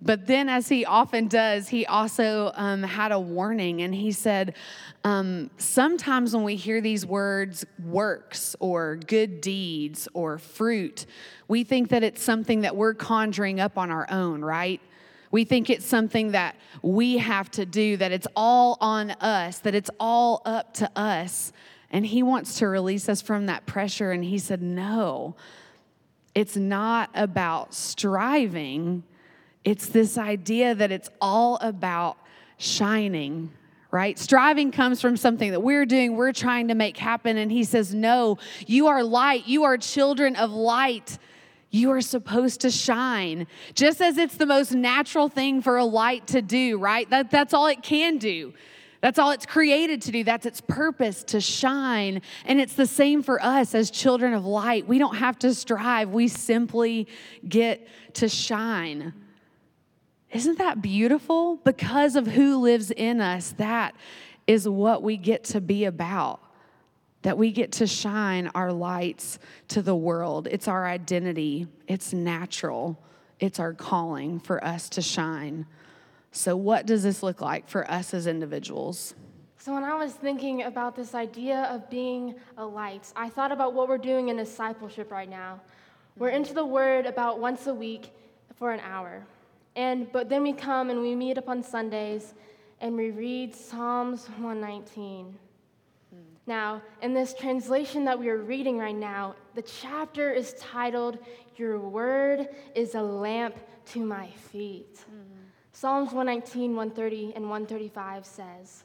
But 0.00 0.26
then, 0.26 0.48
as 0.48 0.68
he 0.68 0.84
often 0.84 1.26
does, 1.26 1.68
he 1.68 1.84
also 1.84 2.52
um, 2.54 2.84
had 2.84 3.10
a 3.10 3.18
warning 3.18 3.82
and 3.82 3.92
he 3.92 4.12
said, 4.12 4.54
um, 5.02 5.50
Sometimes 5.58 6.34
when 6.34 6.44
we 6.44 6.54
hear 6.54 6.80
these 6.80 7.04
words, 7.04 7.64
works 7.84 8.54
or 8.60 8.96
good 8.96 9.40
deeds 9.40 10.08
or 10.14 10.38
fruit, 10.38 11.06
we 11.48 11.64
think 11.64 11.88
that 11.88 12.04
it's 12.04 12.22
something 12.22 12.60
that 12.60 12.76
we're 12.76 12.94
conjuring 12.94 13.58
up 13.58 13.76
on 13.76 13.90
our 13.90 14.06
own, 14.08 14.44
right? 14.44 14.80
We 15.32 15.44
think 15.44 15.68
it's 15.68 15.84
something 15.84 16.30
that 16.30 16.56
we 16.80 17.18
have 17.18 17.50
to 17.52 17.66
do, 17.66 17.96
that 17.96 18.12
it's 18.12 18.28
all 18.36 18.78
on 18.80 19.10
us, 19.10 19.58
that 19.60 19.74
it's 19.74 19.90
all 19.98 20.42
up 20.44 20.74
to 20.74 20.90
us. 20.94 21.52
And 21.90 22.06
he 22.06 22.22
wants 22.22 22.58
to 22.60 22.68
release 22.68 23.08
us 23.08 23.20
from 23.20 23.46
that 23.46 23.66
pressure. 23.66 24.12
And 24.12 24.24
he 24.24 24.38
said, 24.38 24.62
No, 24.62 25.34
it's 26.36 26.56
not 26.56 27.10
about 27.14 27.74
striving 27.74 29.02
it's 29.68 29.86
this 29.86 30.16
idea 30.16 30.74
that 30.74 30.90
it's 30.90 31.10
all 31.20 31.58
about 31.60 32.16
shining, 32.56 33.52
right? 33.90 34.18
Striving 34.18 34.72
comes 34.72 34.98
from 35.02 35.14
something 35.14 35.50
that 35.50 35.60
we're 35.60 35.84
doing, 35.84 36.16
we're 36.16 36.32
trying 36.32 36.68
to 36.68 36.74
make 36.74 36.96
happen. 36.96 37.36
And 37.36 37.52
he 37.52 37.64
says, 37.64 37.94
No, 37.94 38.38
you 38.66 38.86
are 38.86 39.04
light, 39.04 39.46
you 39.46 39.64
are 39.64 39.76
children 39.76 40.36
of 40.36 40.50
light. 40.50 41.18
You 41.70 41.90
are 41.90 42.00
supposed 42.00 42.62
to 42.62 42.70
shine, 42.70 43.46
just 43.74 44.00
as 44.00 44.16
it's 44.16 44.38
the 44.38 44.46
most 44.46 44.72
natural 44.72 45.28
thing 45.28 45.60
for 45.60 45.76
a 45.76 45.84
light 45.84 46.26
to 46.28 46.40
do, 46.40 46.78
right? 46.78 47.08
That, 47.10 47.30
that's 47.30 47.52
all 47.52 47.66
it 47.66 47.82
can 47.82 48.16
do. 48.16 48.54
That's 49.02 49.18
all 49.18 49.32
it's 49.32 49.44
created 49.44 50.00
to 50.02 50.12
do. 50.12 50.24
That's 50.24 50.46
its 50.46 50.62
purpose 50.62 51.22
to 51.24 51.42
shine. 51.42 52.22
And 52.46 52.58
it's 52.58 52.72
the 52.72 52.86
same 52.86 53.22
for 53.22 53.40
us 53.42 53.74
as 53.74 53.90
children 53.90 54.32
of 54.32 54.46
light. 54.46 54.88
We 54.88 54.98
don't 54.98 55.16
have 55.16 55.38
to 55.40 55.52
strive, 55.52 56.08
we 56.08 56.28
simply 56.28 57.06
get 57.46 57.86
to 58.14 58.30
shine. 58.30 59.12
Isn't 60.30 60.58
that 60.58 60.82
beautiful? 60.82 61.56
Because 61.56 62.16
of 62.16 62.26
who 62.26 62.58
lives 62.58 62.90
in 62.90 63.20
us, 63.20 63.52
that 63.52 63.94
is 64.46 64.68
what 64.68 65.02
we 65.02 65.16
get 65.16 65.44
to 65.44 65.60
be 65.60 65.84
about. 65.86 66.40
That 67.22 67.38
we 67.38 67.50
get 67.50 67.72
to 67.72 67.86
shine 67.86 68.50
our 68.54 68.72
lights 68.72 69.38
to 69.68 69.82
the 69.82 69.94
world. 69.94 70.46
It's 70.50 70.68
our 70.68 70.86
identity, 70.86 71.66
it's 71.86 72.12
natural, 72.12 73.02
it's 73.40 73.58
our 73.58 73.72
calling 73.72 74.38
for 74.38 74.62
us 74.62 74.88
to 74.90 75.02
shine. 75.02 75.66
So, 76.30 76.56
what 76.56 76.86
does 76.86 77.02
this 77.02 77.22
look 77.22 77.40
like 77.40 77.68
for 77.68 77.90
us 77.90 78.12
as 78.12 78.26
individuals? 78.26 79.14
So, 79.56 79.72
when 79.72 79.82
I 79.82 79.94
was 79.94 80.12
thinking 80.12 80.62
about 80.62 80.94
this 80.94 81.14
idea 81.14 81.62
of 81.64 81.90
being 81.90 82.34
a 82.56 82.64
light, 82.64 83.12
I 83.16 83.28
thought 83.28 83.50
about 83.50 83.74
what 83.74 83.88
we're 83.88 83.98
doing 83.98 84.28
in 84.28 84.36
discipleship 84.36 85.10
right 85.10 85.28
now. 85.28 85.60
We're 86.16 86.28
into 86.28 86.54
the 86.54 86.64
Word 86.64 87.06
about 87.06 87.40
once 87.40 87.66
a 87.66 87.74
week 87.74 88.10
for 88.56 88.72
an 88.72 88.80
hour. 88.80 89.26
And 89.76 90.10
but 90.12 90.28
then 90.28 90.42
we 90.42 90.52
come 90.52 90.90
and 90.90 91.00
we 91.00 91.14
meet 91.14 91.38
up 91.38 91.48
on 91.48 91.62
Sundays 91.62 92.34
and 92.80 92.96
we 92.96 93.10
read 93.10 93.54
Psalms 93.54 94.28
119. 94.30 95.38
Now, 96.48 96.80
in 97.02 97.12
this 97.12 97.34
translation 97.34 98.06
that 98.06 98.18
we 98.18 98.30
are 98.30 98.38
reading 98.38 98.78
right 98.78 98.96
now, 98.96 99.34
the 99.54 99.60
chapter 99.60 100.32
is 100.32 100.54
titled 100.54 101.18
Your 101.56 101.78
Word 101.78 102.48
is 102.74 102.94
a 102.94 103.02
Lamp 103.02 103.54
to 103.92 104.00
My 104.00 104.28
Feet. 104.30 104.94
Mm-hmm. 104.94 105.42
Psalms 105.72 106.10
119, 106.10 106.74
130, 106.74 107.34
and 107.36 107.50
135 107.50 108.24
says, 108.24 108.84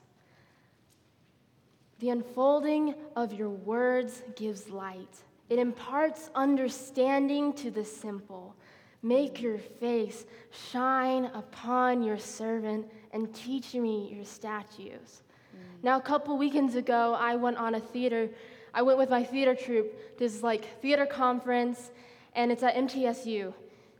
The 2.00 2.10
unfolding 2.10 2.96
of 3.16 3.32
your 3.32 3.50
words 3.50 4.24
gives 4.36 4.70
light. 4.70 5.24
It 5.50 5.58
imparts 5.58 6.30
understanding 6.36 7.54
to 7.54 7.72
the 7.72 7.86
simple. 7.86 8.58
Make 9.04 9.42
your 9.42 9.58
face 9.58 10.26
shine 10.72 11.26
upon 11.34 12.04
your 12.04 12.18
servant 12.18 12.88
and 13.12 13.34
teach 13.36 13.74
me 13.74 14.14
your 14.16 14.24
statutes. 14.24 15.22
Mm. 15.54 15.84
Now, 15.84 15.98
a 15.98 16.02
couple 16.02 16.38
weekends 16.38 16.76
ago, 16.76 17.14
I 17.20 17.36
went 17.36 17.58
on 17.58 17.76
a 17.76 17.82
theater. 17.82 18.30
I 18.74 18.82
went 18.82 18.98
with 18.98 19.10
my 19.10 19.24
theater 19.24 19.56
troupe 19.56 20.18
to 20.18 20.20
this 20.20 20.42
like 20.42 20.82
theater 20.82 21.06
conference, 21.06 21.92
and 22.34 22.50
it's 22.50 22.64
at 22.64 22.76
MTSU. 22.76 23.54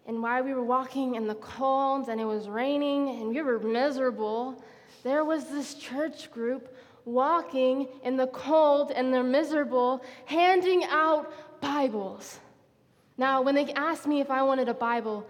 And 0.06 0.22
while 0.22 0.42
we 0.42 0.54
were 0.54 0.64
walking 0.64 1.16
in 1.16 1.28
the 1.28 1.36
cold 1.36 2.10
and 2.10 2.20
it 2.20 2.26
was 2.26 2.50
raining 2.50 3.10
and 3.10 3.30
we 3.30 3.42
were 3.42 3.60
miserable, 3.60 4.64
there 5.04 5.24
was 5.24 5.46
this 5.46 5.76
church 5.76 6.32
group 6.32 6.76
walking 7.06 7.88
in 8.04 8.18
the 8.18 8.28
cold 8.28 8.92
and 8.92 9.14
they're 9.14 9.24
miserable, 9.24 10.04
handing 10.26 10.84
out 10.86 11.32
Bibles. 11.62 12.40
Now, 13.18 13.42
when 13.42 13.56
they 13.56 13.72
asked 13.74 14.08
me 14.08 14.22
if 14.22 14.32
I 14.32 14.42
wanted 14.44 14.70
a 14.70 14.74
Bible, 14.74 15.28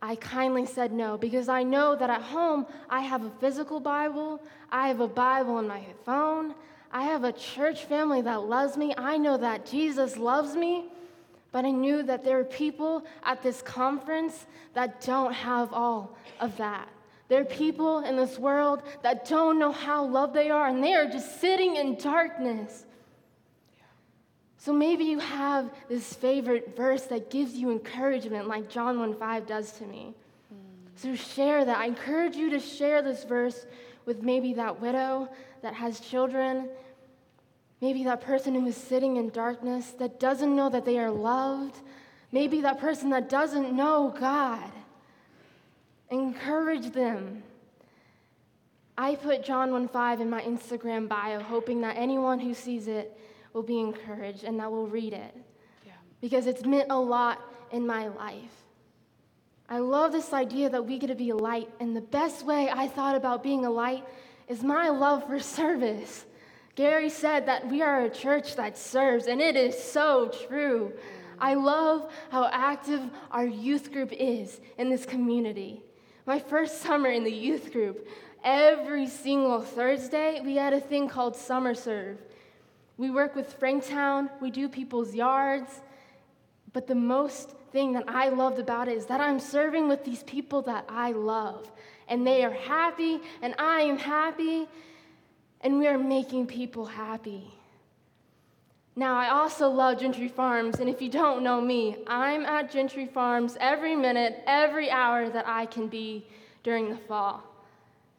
I 0.00 0.16
kindly 0.16 0.66
said 0.66 0.92
no 0.92 1.16
because 1.16 1.48
I 1.48 1.62
know 1.62 1.94
that 1.94 2.10
at 2.10 2.22
home 2.22 2.66
I 2.90 3.00
have 3.00 3.24
a 3.24 3.30
physical 3.30 3.78
Bible, 3.78 4.42
I 4.70 4.88
have 4.88 5.00
a 5.00 5.08
Bible 5.08 5.54
on 5.54 5.68
my 5.68 5.84
phone, 6.04 6.54
I 6.90 7.04
have 7.04 7.24
a 7.24 7.32
church 7.32 7.84
family 7.84 8.20
that 8.22 8.42
loves 8.42 8.76
me, 8.76 8.92
I 8.98 9.16
know 9.16 9.36
that 9.36 9.64
Jesus 9.64 10.16
loves 10.16 10.56
me. 10.56 10.86
But 11.52 11.66
I 11.66 11.70
knew 11.70 12.02
that 12.04 12.24
there 12.24 12.40
are 12.40 12.44
people 12.44 13.04
at 13.22 13.42
this 13.42 13.60
conference 13.60 14.46
that 14.72 15.02
don't 15.02 15.34
have 15.34 15.72
all 15.74 16.16
of 16.40 16.56
that. 16.56 16.88
There 17.28 17.42
are 17.42 17.44
people 17.44 18.00
in 18.00 18.16
this 18.16 18.38
world 18.38 18.82
that 19.02 19.28
don't 19.28 19.58
know 19.58 19.70
how 19.70 20.04
loved 20.04 20.34
they 20.34 20.50
are, 20.50 20.68
and 20.68 20.82
they 20.82 20.94
are 20.94 21.06
just 21.06 21.40
sitting 21.40 21.76
in 21.76 21.96
darkness. 21.96 22.86
So 24.64 24.72
maybe 24.72 25.02
you 25.02 25.18
have 25.18 25.72
this 25.88 26.14
favorite 26.14 26.76
verse 26.76 27.02
that 27.06 27.30
gives 27.30 27.54
you 27.54 27.72
encouragement, 27.72 28.46
like 28.46 28.70
John 28.70 28.96
1:5 28.96 29.44
does 29.44 29.72
to 29.78 29.84
me. 29.84 30.14
Mm. 30.54 30.56
So 30.94 31.16
share 31.16 31.64
that. 31.64 31.78
I 31.78 31.86
encourage 31.86 32.36
you 32.36 32.48
to 32.50 32.60
share 32.60 33.02
this 33.02 33.24
verse 33.24 33.66
with 34.06 34.22
maybe 34.22 34.54
that 34.54 34.80
widow 34.80 35.28
that 35.62 35.74
has 35.74 35.98
children, 35.98 36.68
maybe 37.80 38.04
that 38.04 38.20
person 38.20 38.54
who 38.54 38.64
is 38.68 38.76
sitting 38.76 39.16
in 39.16 39.30
darkness 39.30 39.90
that 39.98 40.20
doesn't 40.20 40.54
know 40.54 40.68
that 40.68 40.84
they 40.84 40.96
are 40.96 41.10
loved, 41.10 41.78
maybe 42.30 42.60
that 42.60 42.78
person 42.78 43.10
that 43.10 43.28
doesn't 43.28 43.74
know 43.74 44.14
God. 44.16 44.70
Encourage 46.08 46.92
them. 46.92 47.42
I 48.96 49.16
put 49.16 49.42
John 49.42 49.72
1:5 49.72 50.20
in 50.20 50.30
my 50.30 50.42
Instagram 50.42 51.08
bio, 51.08 51.40
hoping 51.40 51.80
that 51.80 51.96
anyone 51.96 52.38
who 52.38 52.54
sees 52.54 52.86
it 52.86 53.18
will 53.52 53.62
be 53.62 53.80
encouraged 53.80 54.44
and 54.44 54.58
that 54.60 54.70
will 54.70 54.86
read 54.86 55.12
it. 55.12 55.36
Yeah. 55.86 55.92
Because 56.20 56.46
it's 56.46 56.64
meant 56.64 56.88
a 56.90 56.98
lot 56.98 57.40
in 57.70 57.86
my 57.86 58.08
life. 58.08 58.62
I 59.68 59.78
love 59.78 60.12
this 60.12 60.32
idea 60.32 60.68
that 60.70 60.84
we 60.84 60.98
get 60.98 61.06
to 61.06 61.14
be 61.14 61.30
a 61.30 61.36
light, 61.36 61.70
and 61.80 61.96
the 61.96 62.02
best 62.02 62.44
way 62.44 62.68
I 62.70 62.88
thought 62.88 63.16
about 63.16 63.42
being 63.42 63.64
a 63.64 63.70
light 63.70 64.04
is 64.46 64.62
my 64.62 64.90
love 64.90 65.26
for 65.26 65.40
service. 65.60 66.26
Gary 66.74 67.08
said 67.08 67.46
that 67.46 67.68
we 67.68 67.80
are 67.80 68.04
a 68.04 68.10
church 68.10 68.56
that 68.56 68.76
serves, 68.76 69.26
and 69.26 69.40
it 69.40 69.56
is 69.56 69.82
so 69.82 70.30
true. 70.46 70.92
I 71.38 71.54
love 71.54 72.12
how 72.30 72.48
active 72.52 73.00
our 73.30 73.46
youth 73.46 73.92
group 73.92 74.12
is 74.12 74.60
in 74.78 74.90
this 74.90 75.06
community. 75.06 75.82
My 76.26 76.38
first 76.38 76.82
summer 76.82 77.08
in 77.08 77.24
the 77.24 77.32
youth 77.32 77.72
group, 77.72 78.06
every 78.44 79.06
single 79.06 79.60
Thursday, 79.60 80.40
we 80.44 80.56
had 80.56 80.72
a 80.72 80.80
thing 80.80 81.08
called 81.08 81.34
Summer 81.34 81.74
Serve. 81.74 82.18
We 83.02 83.10
work 83.10 83.34
with 83.34 83.58
Franktown, 83.58 84.30
we 84.40 84.52
do 84.52 84.68
people's 84.68 85.12
yards, 85.12 85.80
but 86.72 86.86
the 86.86 86.94
most 86.94 87.50
thing 87.72 87.94
that 87.94 88.04
I 88.06 88.28
loved 88.28 88.60
about 88.60 88.86
it 88.86 88.96
is 88.96 89.06
that 89.06 89.20
I'm 89.20 89.40
serving 89.40 89.88
with 89.88 90.04
these 90.04 90.22
people 90.22 90.62
that 90.62 90.84
I 90.88 91.10
love. 91.10 91.68
And 92.06 92.24
they 92.24 92.44
are 92.44 92.52
happy, 92.52 93.18
and 93.42 93.56
I 93.58 93.80
am 93.80 93.98
happy, 93.98 94.68
and 95.62 95.80
we 95.80 95.88
are 95.88 95.98
making 95.98 96.46
people 96.46 96.86
happy. 96.86 97.52
Now, 98.94 99.16
I 99.16 99.30
also 99.30 99.68
love 99.68 99.98
Gentry 99.98 100.28
Farms, 100.28 100.78
and 100.78 100.88
if 100.88 101.02
you 101.02 101.08
don't 101.08 101.42
know 101.42 101.60
me, 101.60 101.96
I'm 102.06 102.46
at 102.46 102.70
Gentry 102.70 103.06
Farms 103.06 103.56
every 103.58 103.96
minute, 103.96 104.44
every 104.46 104.92
hour 104.92 105.28
that 105.28 105.48
I 105.48 105.66
can 105.66 105.88
be 105.88 106.24
during 106.62 106.88
the 106.88 106.98
fall. 107.08 107.42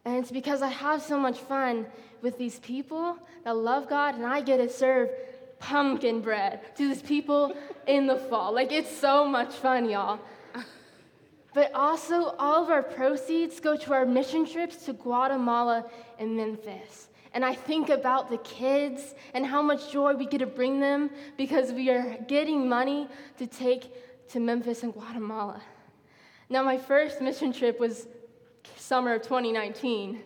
And 0.04 0.18
it's 0.18 0.30
because 0.30 0.62
I 0.62 0.68
have 0.68 1.02
so 1.02 1.18
much 1.18 1.40
fun 1.40 1.86
with 2.24 2.40
these 2.40 2.60
people 2.62 3.18
that 3.44 3.56
love 3.56 3.88
God, 3.88 4.16
and 4.16 4.26
I 4.26 4.42
get 4.42 4.58
to 4.58 4.70
serve 4.70 5.12
pumpkin 5.60 6.22
bread 6.22 6.76
to 6.78 6.88
these 6.88 7.02
people 7.02 7.56
in 7.86 8.08
the 8.08 8.16
fall. 8.16 8.54
Like, 8.54 8.72
it's 8.72 8.96
so 8.98 9.26
much 9.26 9.54
fun, 9.54 9.90
y'all. 9.90 10.20
But 11.54 11.72
also, 11.76 12.36
all 12.40 12.64
of 12.64 12.72
our 12.72 12.82
proceeds 12.82 13.60
go 13.60 13.78
to 13.78 13.94
our 13.94 14.06
mission 14.06 14.46
trips 14.46 14.86
to 14.86 14.94
Guatemala 14.94 15.86
and 16.18 16.36
Memphis. 16.36 17.10
And 17.36 17.46
I 17.46 17.54
think 17.54 17.90
about 17.90 18.30
the 18.30 18.38
kids 18.38 19.14
and 19.36 19.46
how 19.46 19.62
much 19.62 19.92
joy 19.92 20.14
we 20.14 20.26
get 20.26 20.40
to 20.40 20.48
bring 20.48 20.80
them 20.80 21.12
because 21.38 21.72
we 21.72 21.90
are 21.92 22.18
getting 22.28 22.68
money 22.68 23.08
to 23.38 23.46
take 23.46 24.30
to 24.30 24.40
Memphis 24.40 24.82
and 24.82 24.94
Guatemala. 24.94 25.62
Now, 26.50 26.64
my 26.64 26.78
first 26.78 27.22
mission 27.22 27.54
trip 27.54 27.80
was 27.80 28.08
summer 28.76 29.16
of 29.16 29.22
2019. 29.22 30.24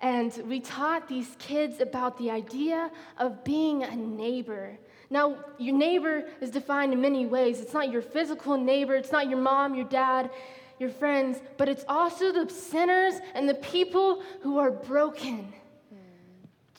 And 0.00 0.32
we 0.48 0.60
taught 0.60 1.08
these 1.08 1.36
kids 1.38 1.80
about 1.80 2.16
the 2.16 2.30
idea 2.30 2.90
of 3.18 3.44
being 3.44 3.82
a 3.82 3.94
neighbor. 3.94 4.78
Now, 5.10 5.36
your 5.58 5.76
neighbor 5.76 6.24
is 6.40 6.50
defined 6.50 6.92
in 6.92 7.00
many 7.00 7.26
ways. 7.26 7.60
It's 7.60 7.74
not 7.74 7.90
your 7.90 8.00
physical 8.00 8.56
neighbor, 8.56 8.94
it's 8.94 9.12
not 9.12 9.28
your 9.28 9.38
mom, 9.38 9.74
your 9.74 9.84
dad, 9.84 10.30
your 10.78 10.90
friends, 10.90 11.38
but 11.58 11.68
it's 11.68 11.84
also 11.88 12.32
the 12.32 12.50
sinners 12.50 13.14
and 13.34 13.48
the 13.48 13.54
people 13.54 14.22
who 14.42 14.58
are 14.58 14.70
broken. 14.70 15.52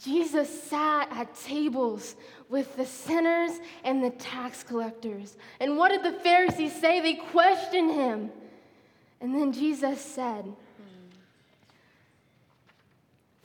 Jesus 0.03 0.63
sat 0.63 1.09
at 1.11 1.35
tables 1.35 2.15
with 2.49 2.75
the 2.75 2.85
sinners 2.85 3.51
and 3.83 4.03
the 4.03 4.09
tax 4.09 4.63
collectors. 4.63 5.37
And 5.59 5.77
what 5.77 5.89
did 5.89 6.03
the 6.03 6.19
Pharisees 6.19 6.73
say? 6.79 7.01
They 7.01 7.13
questioned 7.13 7.91
him. 7.91 8.31
And 9.19 9.35
then 9.35 9.53
Jesus 9.53 10.01
said, 10.01 10.51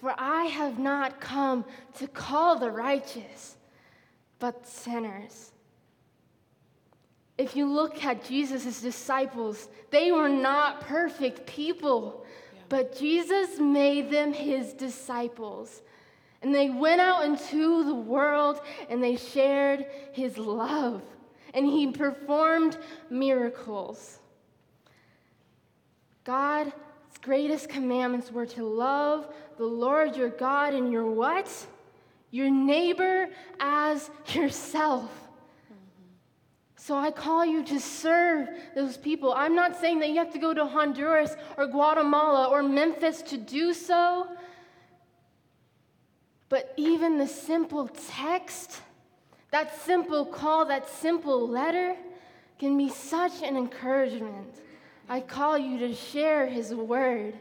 for 0.07 0.15
I 0.17 0.45
have 0.45 0.79
not 0.79 1.21
come 1.21 1.65
to 1.95 2.07
call 2.07 2.61
the 2.61 2.71
righteous, 2.71 3.57
but 4.39 4.65
sinners. 4.65 5.51
If 7.37 7.57
you 7.57 7.67
look 7.67 8.05
at 8.05 8.25
Jesus' 8.25 8.81
disciples, 8.81 9.69
they 9.91 10.13
were 10.13 10.29
not 10.29 10.83
perfect 10.83 11.45
people, 11.45 12.25
yeah. 12.55 12.61
but 12.69 12.97
Jesus 12.97 13.59
made 13.59 14.09
them 14.09 14.33
his 14.33 14.75
disciples. 14.75 15.83
And 16.41 16.55
they 16.55 16.71
went 16.71 17.01
out 17.01 17.25
into 17.25 17.83
the 17.83 17.97
world 17.97 18.61
and 18.89 19.03
they 19.03 19.17
shared 19.17 19.87
his 20.13 20.39
love. 20.39 21.03
And 21.53 21.67
he 21.67 21.91
performed 21.91 22.79
miracles. 23.11 24.21
God 26.23 26.73
greatest 27.23 27.69
commandments 27.69 28.31
were 28.31 28.47
to 28.47 28.65
love 28.65 29.27
the 29.59 29.65
Lord 29.65 30.17
your 30.17 30.29
God 30.29 30.75
and 30.75 30.93
your 30.93 31.07
what? 31.11 31.49
Your 32.31 32.51
neighbor 32.51 33.29
as 33.61 34.11
yourself. 34.33 35.11
So 36.77 36.97
I 36.97 37.11
call 37.11 37.45
you 37.45 37.65
to 37.65 37.81
serve 37.81 38.49
those 38.77 38.97
people. 38.97 39.33
I'm 39.33 39.57
not 39.57 39.81
saying 39.81 39.99
that 40.01 40.11
you 40.11 40.19
have 40.19 40.33
to 40.35 40.39
go 40.39 40.55
to 40.55 40.67
Honduras 40.67 41.35
or 41.57 41.67
Guatemala 41.67 42.49
or 42.49 42.63
Memphis 42.63 43.23
to 43.23 43.37
do 43.37 43.75
so. 43.75 44.29
But 46.49 46.73
even 46.77 47.19
the 47.19 47.27
simple 47.27 47.89
text, 47.89 48.83
that 49.51 49.81
simple 49.83 50.25
call, 50.27 50.67
that 50.67 50.89
simple 50.89 51.49
letter 51.49 51.97
can 52.59 52.79
be 52.79 52.89
such 52.89 53.43
an 53.43 53.57
encouragement. 53.57 54.61
I 55.09 55.21
call 55.21 55.57
you 55.57 55.79
to 55.79 55.95
share 55.95 56.47
his 56.47 56.75
word 56.75 57.35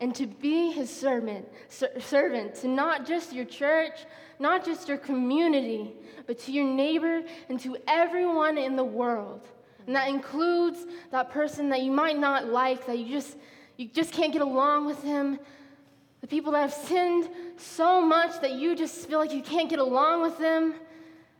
and 0.00 0.14
to 0.16 0.26
be 0.26 0.72
his 0.72 0.90
servant, 0.90 1.46
servant 1.68 2.56
to 2.56 2.68
not 2.68 3.06
just 3.06 3.32
your 3.32 3.44
church, 3.44 4.00
not 4.38 4.64
just 4.64 4.88
your 4.88 4.98
community, 4.98 5.92
but 6.26 6.38
to 6.40 6.52
your 6.52 6.64
neighbor 6.64 7.22
and 7.48 7.60
to 7.60 7.76
everyone 7.86 8.58
in 8.58 8.76
the 8.76 8.84
world. 8.84 9.46
And 9.86 9.94
that 9.94 10.08
includes 10.08 10.86
that 11.10 11.30
person 11.30 11.68
that 11.68 11.82
you 11.82 11.92
might 11.92 12.18
not 12.18 12.46
like, 12.46 12.86
that 12.86 12.98
you 12.98 13.08
just 13.08 13.36
you 13.76 13.88
just 13.88 14.12
can't 14.12 14.32
get 14.32 14.42
along 14.42 14.86
with 14.86 15.02
him. 15.02 15.38
The 16.20 16.26
people 16.26 16.52
that 16.52 16.60
have 16.60 16.72
sinned 16.72 17.28
so 17.56 18.00
much 18.00 18.40
that 18.40 18.52
you 18.52 18.76
just 18.76 19.08
feel 19.08 19.18
like 19.18 19.32
you 19.32 19.42
can't 19.42 19.68
get 19.68 19.78
along 19.78 20.22
with 20.22 20.38
them. 20.38 20.74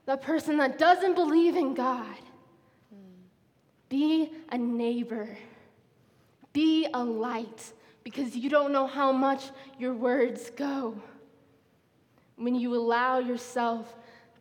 That 0.07 0.21
person 0.21 0.59
that 0.59 0.79
doesn't 0.79 1.15
believe 1.15 1.57
in 1.57 1.75
God. 1.75 2.17
Be 3.89 4.33
a 4.51 4.59
neighbor. 4.59 5.39
Be 6.55 6.88
a 6.95 7.05
light 7.05 7.73
because 8.05 8.35
you 8.35 8.49
don't 8.49 8.73
know 8.73 8.87
how 8.87 9.12
much 9.12 9.51
your 9.79 9.93
words 9.93 10.51
go. 10.57 10.97
When 12.37 12.55
you 12.55 12.75
allow 12.75 13.19
yourself 13.19 13.95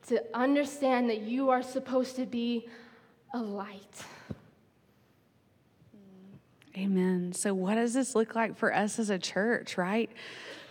to 0.08 0.24
understand 0.34 1.10
that 1.10 1.22
you 1.22 1.50
are 1.50 1.62
supposed 1.62 2.16
to 2.16 2.26
be 2.26 2.70
a 3.34 3.40
light. 3.40 4.06
Amen. 6.76 7.34
So, 7.34 7.54
what 7.54 7.76
does 7.76 7.94
this 7.94 8.16
look 8.16 8.34
like 8.34 8.58
for 8.58 8.74
us 8.74 8.98
as 8.98 9.12
a 9.12 9.20
church, 9.20 9.78
right? 9.78 10.10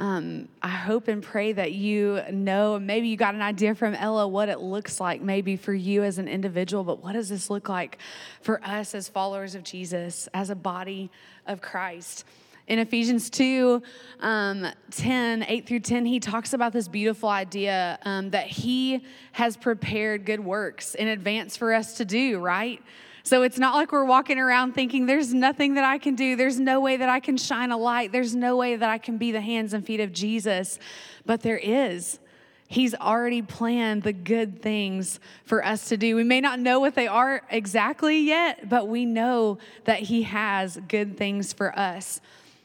Um, 0.00 0.48
I 0.60 0.68
hope 0.68 1.06
and 1.06 1.22
pray 1.22 1.52
that 1.52 1.72
you 1.72 2.22
know, 2.32 2.80
maybe 2.80 3.06
you 3.06 3.16
got 3.16 3.36
an 3.36 3.42
idea 3.42 3.72
from 3.76 3.94
Ella 3.94 4.26
what 4.26 4.48
it 4.48 4.58
looks 4.58 4.98
like, 4.98 5.22
maybe 5.22 5.54
for 5.54 5.72
you 5.72 6.02
as 6.02 6.18
an 6.18 6.26
individual, 6.26 6.82
but 6.82 7.04
what 7.04 7.12
does 7.12 7.28
this 7.28 7.50
look 7.50 7.68
like 7.68 7.98
for 8.40 8.60
us 8.64 8.96
as 8.96 9.08
followers 9.08 9.54
of 9.54 9.62
Jesus, 9.62 10.28
as 10.34 10.50
a 10.50 10.56
body 10.56 11.08
of 11.46 11.60
Christ? 11.60 12.24
In 12.66 12.80
Ephesians 12.80 13.30
2 13.30 13.80
um, 14.20 14.66
10, 14.90 15.44
8 15.46 15.68
through 15.68 15.80
10, 15.80 16.04
he 16.04 16.18
talks 16.18 16.52
about 16.52 16.72
this 16.72 16.88
beautiful 16.88 17.28
idea 17.28 18.00
um, 18.04 18.30
that 18.30 18.48
he 18.48 19.04
has 19.32 19.56
prepared 19.56 20.24
good 20.24 20.40
works 20.40 20.96
in 20.96 21.06
advance 21.06 21.56
for 21.56 21.72
us 21.72 21.96
to 21.98 22.04
do, 22.04 22.40
right? 22.40 22.82
So 23.24 23.42
it's 23.42 23.58
not 23.58 23.74
like 23.74 23.92
we're 23.92 24.04
walking 24.04 24.38
around 24.38 24.72
thinking 24.72 25.06
there's 25.06 25.32
nothing 25.32 25.74
that 25.74 25.85
I 25.85 25.98
can 25.98 26.14
do. 26.14 26.37
There's 26.37 26.58
no 26.58 26.80
way 26.80 26.96
that 26.96 27.08
I 27.08 27.20
can 27.20 27.37
shine 27.37 27.70
a 27.70 27.76
light. 27.76 28.12
There's 28.12 28.35
no 28.35 28.56
way 28.56 28.76
that 28.76 28.88
I 28.88 28.98
can 28.98 29.16
be 29.18 29.32
the 29.32 29.40
hands 29.40 29.74
and 29.74 29.87
feet 29.87 30.00
of 30.00 30.12
Jesus. 30.12 30.78
But 31.24 31.42
there 31.42 31.58
is. 31.58 32.18
He's 32.66 32.94
already 32.94 33.42
planned 33.42 34.02
the 34.02 34.14
good 34.14 34.62
things 34.62 35.20
for 35.44 35.64
us 35.64 35.90
to 35.90 35.98
do. 35.98 36.16
We 36.16 36.24
may 36.24 36.40
not 36.40 36.58
know 36.58 36.80
what 36.80 36.94
they 36.94 37.06
are 37.06 37.42
exactly 37.50 38.18
yet, 38.20 38.68
but 38.68 38.88
we 38.88 39.04
know 39.04 39.58
that 39.85 40.00
He 40.00 40.22
has 40.22 40.78
good 40.88 41.18
things 41.18 41.52
for 41.52 41.78
us. 41.78 42.20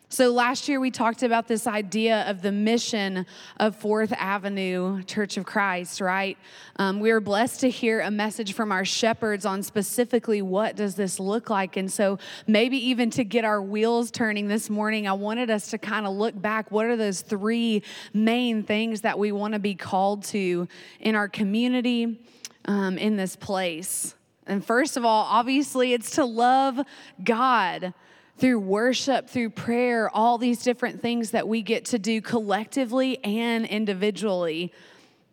So, 0.10 0.32
last 0.32 0.70
year 0.70 0.80
we 0.80 0.90
talked 0.90 1.22
about 1.22 1.50
this 1.50 1.68
idea 1.68 2.22
of 2.30 2.42
the 2.42 2.52
mission 2.54 3.26
of 3.58 3.76
Fourth 3.76 4.14
Avenue 4.14 5.04
Church 5.04 5.36
of 5.36 5.46
Christ, 5.46 6.00
right? 6.00 6.38
Um, 6.78 7.02
we 7.02 7.12
were 7.12 7.20
blessed 7.20 7.60
to 7.62 7.70
hear 7.70 8.00
a 8.00 8.10
message 8.10 8.54
from 8.54 8.72
our 8.72 8.86
shepherds 8.86 9.46
on 9.46 9.64
specifically 9.64 10.42
what 10.42 10.78
does 10.78 10.96
this 10.96 11.20
look 11.20 11.50
like. 11.50 11.76
And 11.76 11.92
so, 11.92 12.20
maybe 12.48 12.78
even 12.88 13.10
to 13.12 13.26
get 13.26 13.44
our 13.44 13.62
wheels 13.62 14.10
turning 14.10 14.48
this 14.48 14.70
morning, 14.70 15.10
I 15.10 15.14
wanted 15.14 15.50
us 15.50 15.72
to 15.72 15.78
kind 15.78 16.08
of 16.08 16.14
look 16.16 16.42
back. 16.42 16.72
What 16.72 16.86
are 16.86 16.96
those 16.96 17.20
three 17.20 17.84
main 18.14 18.64
things 18.64 19.02
that 19.02 19.20
we 19.20 19.34
want 19.34 19.56
to 19.56 19.60
be 19.60 19.76
called 19.76 20.24
to 20.26 20.70
in 21.02 21.16
our 21.16 21.28
community, 21.28 22.22
um, 22.64 22.98
in 22.98 23.18
this 23.18 23.36
place? 23.36 24.16
And 24.46 24.64
first 24.64 24.96
of 24.96 25.04
all, 25.04 25.26
obviously, 25.26 25.92
it's 25.92 26.12
to 26.12 26.24
love 26.24 26.80
God 27.22 27.94
through 28.38 28.60
worship, 28.60 29.30
through 29.30 29.50
prayer, 29.50 30.10
all 30.10 30.38
these 30.38 30.64
different 30.64 31.02
things 31.02 31.32
that 31.32 31.48
we 31.48 31.62
get 31.62 31.86
to 31.86 32.00
do 32.00 32.22
collectively 32.22 33.24
and 33.24 33.66
individually. 33.66 34.72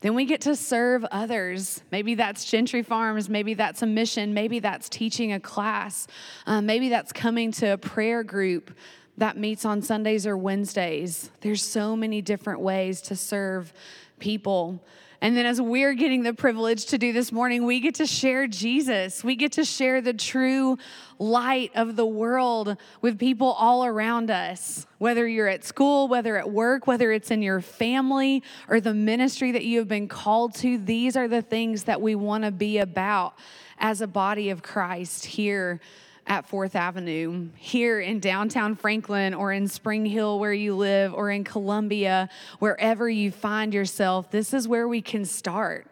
Then 0.01 0.15
we 0.15 0.27
get 0.27 0.43
to 0.43 0.57
serve 0.57 1.05
others. 1.07 1.83
Maybe 1.91 2.15
that's 2.15 2.45
Gentry 2.45 2.83
Farms. 2.83 3.29
Maybe 3.29 3.55
that's 3.55 3.83
a 3.83 3.87
mission. 3.87 4.35
Maybe 4.35 4.59
that's 4.59 4.89
teaching 4.89 5.33
a 5.33 5.41
class. 5.41 6.07
Um, 6.47 6.67
maybe 6.67 6.91
that's 6.91 7.13
coming 7.13 7.53
to 7.53 7.73
a 7.73 7.79
prayer 7.79 8.23
group 8.23 8.71
that 9.17 9.39
meets 9.39 9.65
on 9.65 9.81
Sundays 9.81 10.27
or 10.27 10.37
Wednesdays. 10.37 11.31
There's 11.41 11.63
so 11.63 11.97
many 11.97 12.21
different 12.21 12.61
ways 12.61 13.01
to 13.03 13.17
serve 13.17 13.73
people. 14.19 14.85
And 15.25 15.35
then, 15.35 15.47
as 15.47 15.59
we're 15.59 15.95
getting 15.95 16.23
the 16.23 16.35
privilege 16.35 16.85
to 16.85 16.99
do 16.99 17.15
this 17.15 17.33
morning, 17.33 17.65
we 17.65 17.81
get 17.81 17.95
to 17.95 18.07
share 18.07 18.47
Jesus. 18.47 19.25
We 19.25 19.37
get 19.37 19.53
to 19.53 19.65
share 19.65 20.03
the 20.03 20.13
true 20.13 20.77
light 21.19 21.71
of 21.75 21.97
the 21.97 22.05
world 22.05 22.77
with 23.01 23.19
people 23.19 23.53
all 23.53 23.87
around 23.87 24.31
us, 24.31 24.87
whether 24.99 25.27
you're 25.27 25.49
at 25.49 25.65
school, 25.65 26.09
whether 26.09 26.37
at 26.37 26.51
work, 26.51 26.87
whether 26.87 27.11
it's 27.11 27.31
in 27.31 27.41
your 27.41 27.63
family 27.63 28.43
or 28.69 28.83
the 28.83 28.93
ministry 28.93 29.51
that 29.53 29.65
you 29.65 29.79
have 29.79 29.89
been 29.89 30.09
called 30.09 30.57
to. 30.57 30.77
These 30.77 31.17
are 31.17 31.27
the 31.27 31.41
things 31.41 31.85
that 31.85 32.03
we 32.03 32.15
want 32.15 32.45
to 32.45 32.51
be 32.51 32.77
about 32.77 33.33
as 33.79 34.03
a 34.03 34.07
body 34.07 34.51
of 34.51 34.63
Christ 34.63 35.25
here 35.25 35.81
at 36.27 36.47
Fourth 36.47 36.75
Avenue, 36.75 37.49
here 37.57 38.01
in 38.01 38.19
downtown 38.19 38.77
Franklin 38.77 39.35
or 39.35 39.53
in 39.53 39.69
Spring 39.69 40.07
Hill, 40.07 40.39
where 40.39 40.53
you 40.53 40.75
live, 40.75 41.13
or 41.13 41.31
in 41.31 41.45
Columbia, 41.45 42.31
wherever 42.59 43.09
you 43.09 43.31
find 43.31 43.75
yourself, 43.75 44.31
this 44.31 44.55
is 44.55 44.67
where 44.67 44.89
we 44.89 45.03
can 45.03 45.25
start. 45.25 45.87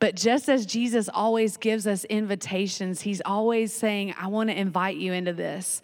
But 0.00 0.14
just 0.14 0.48
as 0.48 0.66
Jesus 0.66 1.08
always 1.08 1.56
gives 1.56 1.86
us 1.86 2.04
invitations, 2.04 3.00
he's 3.00 3.20
always 3.24 3.72
saying, 3.72 4.14
I 4.18 4.28
want 4.28 4.50
to 4.50 4.58
invite 4.58 4.96
you 4.96 5.12
into 5.12 5.32
this. 5.32 5.82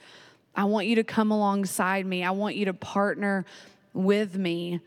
I 0.55 0.65
want 0.65 0.87
you 0.87 0.97
to 0.97 1.05
come 1.05 1.31
alongside 1.31 2.07
me. 2.07 2.25
I 2.25 2.31
want 2.31 2.57
you 2.57 2.67
to 2.67 2.75
partner 2.75 3.45
with 3.93 4.37
me. 4.37 4.81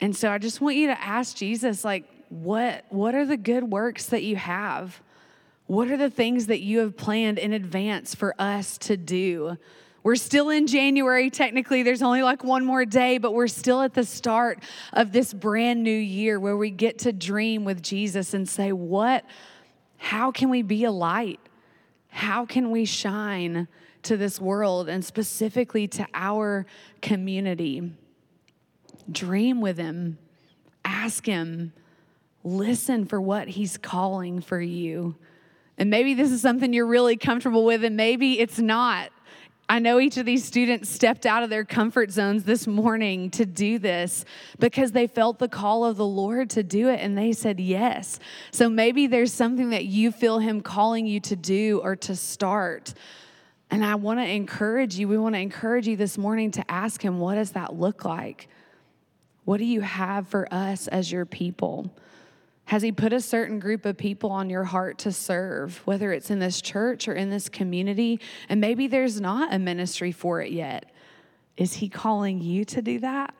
And 0.00 0.16
so 0.16 0.30
I 0.30 0.38
just 0.38 0.60
want 0.60 0.76
you 0.76 0.88
to 0.88 1.00
ask 1.00 1.36
Jesus, 1.36 1.84
like, 1.84 2.04
what, 2.28 2.84
what 2.90 3.14
are 3.14 3.26
the 3.26 3.36
good 3.36 3.64
works 3.64 4.06
that 4.06 4.22
you 4.22 4.36
have? 4.36 5.00
What 5.70 5.88
are 5.88 5.96
the 5.96 6.10
things 6.10 6.46
that 6.46 6.62
you 6.62 6.80
have 6.80 6.96
planned 6.96 7.38
in 7.38 7.52
advance 7.52 8.12
for 8.12 8.34
us 8.40 8.76
to 8.78 8.96
do? 8.96 9.56
We're 10.02 10.16
still 10.16 10.50
in 10.50 10.66
January, 10.66 11.30
technically. 11.30 11.84
There's 11.84 12.02
only 12.02 12.24
like 12.24 12.42
one 12.42 12.64
more 12.64 12.84
day, 12.84 13.18
but 13.18 13.34
we're 13.34 13.46
still 13.46 13.80
at 13.80 13.94
the 13.94 14.02
start 14.02 14.64
of 14.92 15.12
this 15.12 15.32
brand 15.32 15.84
new 15.84 15.96
year 15.96 16.40
where 16.40 16.56
we 16.56 16.70
get 16.70 16.98
to 16.98 17.12
dream 17.12 17.64
with 17.64 17.84
Jesus 17.84 18.34
and 18.34 18.48
say, 18.48 18.72
What? 18.72 19.24
How 19.96 20.32
can 20.32 20.50
we 20.50 20.62
be 20.62 20.82
a 20.82 20.90
light? 20.90 21.38
How 22.08 22.46
can 22.46 22.72
we 22.72 22.84
shine 22.84 23.68
to 24.02 24.16
this 24.16 24.40
world 24.40 24.88
and 24.88 25.04
specifically 25.04 25.86
to 25.86 26.04
our 26.12 26.66
community? 27.00 27.92
Dream 29.08 29.60
with 29.60 29.78
Him, 29.78 30.18
ask 30.84 31.26
Him, 31.26 31.72
listen 32.42 33.06
for 33.06 33.20
what 33.20 33.46
He's 33.46 33.78
calling 33.78 34.40
for 34.40 34.60
you. 34.60 35.14
And 35.80 35.88
maybe 35.88 36.12
this 36.12 36.30
is 36.30 36.42
something 36.42 36.74
you're 36.74 36.86
really 36.86 37.16
comfortable 37.16 37.64
with, 37.64 37.82
and 37.84 37.96
maybe 37.96 38.38
it's 38.38 38.58
not. 38.58 39.10
I 39.66 39.78
know 39.78 39.98
each 39.98 40.18
of 40.18 40.26
these 40.26 40.44
students 40.44 40.90
stepped 40.90 41.24
out 41.24 41.42
of 41.42 41.48
their 41.48 41.64
comfort 41.64 42.10
zones 42.10 42.44
this 42.44 42.66
morning 42.66 43.30
to 43.30 43.46
do 43.46 43.78
this 43.78 44.26
because 44.58 44.92
they 44.92 45.06
felt 45.06 45.38
the 45.38 45.48
call 45.48 45.86
of 45.86 45.96
the 45.96 46.04
Lord 46.04 46.50
to 46.50 46.62
do 46.62 46.88
it 46.88 47.00
and 47.00 47.16
they 47.16 47.32
said 47.32 47.58
yes. 47.58 48.18
So 48.50 48.68
maybe 48.68 49.06
there's 49.06 49.32
something 49.32 49.70
that 49.70 49.86
you 49.86 50.12
feel 50.12 50.38
Him 50.38 50.60
calling 50.60 51.06
you 51.06 51.18
to 51.20 51.36
do 51.36 51.80
or 51.82 51.96
to 51.96 52.14
start. 52.14 52.92
And 53.70 53.82
I 53.82 53.94
want 53.94 54.20
to 54.20 54.26
encourage 54.26 54.98
you, 54.98 55.08
we 55.08 55.16
want 55.16 55.34
to 55.34 55.40
encourage 55.40 55.88
you 55.88 55.96
this 55.96 56.18
morning 56.18 56.50
to 56.50 56.70
ask 56.70 57.00
Him, 57.00 57.20
what 57.20 57.36
does 57.36 57.52
that 57.52 57.74
look 57.74 58.04
like? 58.04 58.48
What 59.46 59.58
do 59.58 59.64
you 59.64 59.80
have 59.80 60.28
for 60.28 60.46
us 60.52 60.88
as 60.88 61.10
your 61.10 61.24
people? 61.24 61.90
Has 62.70 62.82
He 62.82 62.92
put 62.92 63.12
a 63.12 63.20
certain 63.20 63.58
group 63.58 63.84
of 63.84 63.96
people 63.96 64.30
on 64.30 64.48
your 64.48 64.62
heart 64.62 64.98
to 64.98 65.10
serve, 65.10 65.84
whether 65.88 66.12
it's 66.12 66.30
in 66.30 66.38
this 66.38 66.62
church 66.62 67.08
or 67.08 67.14
in 67.14 67.28
this 67.28 67.48
community? 67.48 68.20
And 68.48 68.60
maybe 68.60 68.86
there's 68.86 69.20
not 69.20 69.52
a 69.52 69.58
ministry 69.58 70.12
for 70.12 70.40
it 70.40 70.52
yet. 70.52 70.88
Is 71.56 71.72
He 71.72 71.88
calling 71.88 72.40
you 72.40 72.64
to 72.66 72.80
do 72.80 73.00
that? 73.00 73.34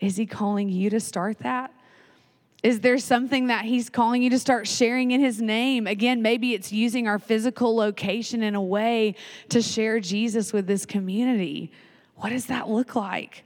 Is 0.00 0.16
He 0.16 0.24
calling 0.24 0.70
you 0.70 0.88
to 0.88 0.98
start 0.98 1.40
that? 1.40 1.74
Is 2.62 2.80
there 2.80 2.96
something 2.96 3.48
that 3.48 3.66
He's 3.66 3.90
calling 3.90 4.22
you 4.22 4.30
to 4.30 4.38
start 4.38 4.66
sharing 4.66 5.10
in 5.10 5.20
His 5.20 5.42
name? 5.42 5.86
Again, 5.86 6.22
maybe 6.22 6.54
it's 6.54 6.72
using 6.72 7.06
our 7.06 7.18
physical 7.18 7.76
location 7.76 8.42
in 8.42 8.54
a 8.54 8.62
way 8.62 9.14
to 9.50 9.60
share 9.60 10.00
Jesus 10.00 10.54
with 10.54 10.66
this 10.66 10.86
community. 10.86 11.70
What 12.16 12.30
does 12.30 12.46
that 12.46 12.70
look 12.70 12.96
like? 12.96 13.44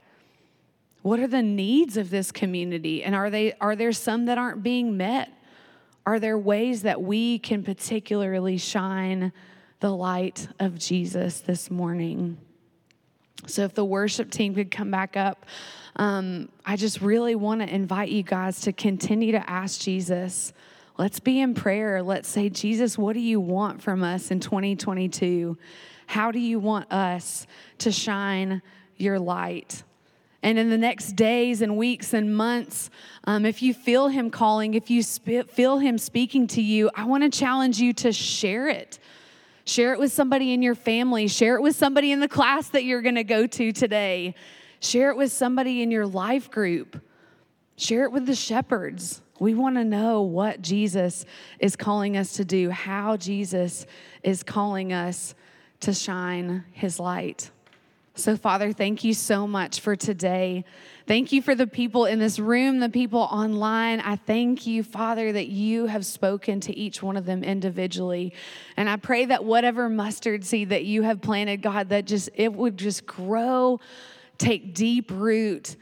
What 1.05 1.19
are 1.19 1.27
the 1.27 1.43
needs 1.43 1.97
of 1.97 2.09
this 2.09 2.31
community? 2.31 3.03
And 3.03 3.13
are, 3.13 3.29
they, 3.29 3.53
are 3.61 3.75
there 3.75 3.91
some 3.91 4.25
that 4.25 4.39
aren't 4.39 4.63
being 4.63 4.97
met? 4.97 5.31
Are 6.03 6.19
there 6.19 6.35
ways 6.35 6.81
that 6.81 6.99
we 6.99 7.37
can 7.37 7.61
particularly 7.61 8.57
shine 8.57 9.31
the 9.81 9.91
light 9.91 10.47
of 10.59 10.79
Jesus 10.79 11.41
this 11.41 11.69
morning? 11.69 12.39
So, 13.45 13.65
if 13.65 13.75
the 13.75 13.85
worship 13.85 14.31
team 14.31 14.55
could 14.55 14.71
come 14.71 14.89
back 14.89 15.15
up, 15.15 15.45
um, 15.95 16.49
I 16.65 16.75
just 16.75 17.01
really 17.01 17.35
want 17.35 17.61
to 17.61 17.71
invite 17.71 18.09
you 18.09 18.23
guys 18.23 18.61
to 18.61 18.73
continue 18.73 19.31
to 19.33 19.47
ask 19.47 19.79
Jesus. 19.79 20.53
Let's 20.97 21.19
be 21.19 21.39
in 21.39 21.53
prayer. 21.53 22.01
Let's 22.01 22.27
say, 22.27 22.49
Jesus, 22.49 22.97
what 22.97 23.13
do 23.13 23.19
you 23.19 23.39
want 23.39 23.79
from 23.79 24.03
us 24.03 24.31
in 24.31 24.39
2022? 24.39 25.55
How 26.07 26.31
do 26.31 26.39
you 26.39 26.57
want 26.57 26.91
us 26.91 27.45
to 27.77 27.91
shine 27.91 28.63
your 28.97 29.19
light? 29.19 29.83
And 30.45 30.59
in 30.59 30.69
the 30.69 30.77
next 30.77 31.13
days 31.13 31.63
and 31.63 31.75
weeks 31.75 32.13
and 32.13 32.37
months, 32.37 32.91
um, 33.23 33.47
if 33.47 33.63
you 33.63 33.73
feel 33.73 34.09
Him 34.09 34.29
calling, 34.29 34.75
if 34.75 34.91
you 34.91 35.01
sp- 35.01 35.49
feel 35.49 35.79
Him 35.79 35.97
speaking 35.97 36.45
to 36.49 36.61
you, 36.61 36.91
I 36.93 37.05
want 37.05 37.23
to 37.23 37.35
challenge 37.35 37.79
you 37.79 37.93
to 37.93 38.13
share 38.13 38.67
it. 38.67 38.99
Share 39.65 39.91
it 39.93 39.99
with 39.99 40.11
somebody 40.11 40.53
in 40.53 40.61
your 40.61 40.75
family. 40.75 41.27
Share 41.27 41.55
it 41.55 41.63
with 41.63 41.75
somebody 41.75 42.11
in 42.11 42.19
the 42.19 42.27
class 42.27 42.69
that 42.69 42.83
you're 42.83 43.01
going 43.01 43.15
to 43.15 43.23
go 43.23 43.47
to 43.47 43.71
today. 43.71 44.35
Share 44.81 45.09
it 45.09 45.17
with 45.17 45.31
somebody 45.31 45.81
in 45.81 45.89
your 45.89 46.05
life 46.05 46.51
group. 46.51 47.01
Share 47.75 48.03
it 48.03 48.11
with 48.11 48.27
the 48.27 48.35
shepherds. 48.35 49.23
We 49.39 49.55
want 49.55 49.77
to 49.77 49.83
know 49.83 50.21
what 50.21 50.61
Jesus 50.61 51.25
is 51.57 51.75
calling 51.75 52.17
us 52.17 52.33
to 52.33 52.45
do, 52.45 52.69
how 52.69 53.17
Jesus 53.17 53.87
is 54.21 54.43
calling 54.43 54.93
us 54.93 55.33
to 55.79 55.91
shine 55.91 56.65
his 56.71 56.99
light. 56.99 57.49
So, 58.17 58.37
Father, 58.37 58.71
thank 58.71 59.03
you 59.03 59.13
so 59.13 59.45
much 59.45 59.81
for 59.81 59.97
today. 59.97 60.63
Thank 61.05 61.33
you 61.33 61.41
for 61.41 61.53
the 61.53 61.67
people 61.67 62.05
in 62.05 62.17
this 62.17 62.39
room, 62.39 62.79
the 62.79 62.87
people 62.87 63.19
online. 63.19 63.99
I 63.99 64.15
thank 64.15 64.65
you, 64.65 64.83
Father, 64.83 65.33
that 65.33 65.47
you 65.47 65.87
have 65.87 66.05
spoken 66.05 66.61
to 66.61 66.73
each 66.73 67.03
one 67.03 67.17
of 67.17 67.25
them 67.25 67.43
individually. 67.43 68.33
And 68.77 68.89
I 68.89 68.95
pray 68.95 69.25
that 69.25 69.43
whatever 69.43 69.89
mustard 69.89 70.45
seed 70.45 70.69
that 70.69 70.85
you 70.85 71.01
have 71.01 71.19
planted, 71.19 71.61
God, 71.61 71.89
that 71.89 72.05
just 72.05 72.29
it 72.35 72.53
would 72.53 72.77
just 72.77 73.05
grow, 73.05 73.81
take 74.37 74.73
deep 74.73 75.11
root. 75.11 75.75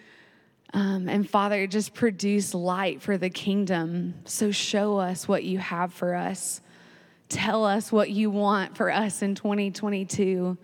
Um, 0.74 1.08
and 1.08 1.30
Father, 1.30 1.67
just 1.67 1.93
produce 1.93 2.56
light 2.56 3.04
for 3.04 3.15
the 3.15 3.30
kingdom. 3.30 4.15
So 4.26 4.50
show 4.50 4.98
us 4.98 5.28
what 5.28 5.43
you 5.43 5.60
have 5.60 5.93
for 5.93 6.15
us. 6.15 6.62
Tell 7.30 7.63
us 7.63 7.91
what 7.91 8.10
you 8.10 8.32
want 8.32 8.76
for 8.76 8.91
us 8.91 9.22
in 9.22 9.36
2022. 9.36 10.58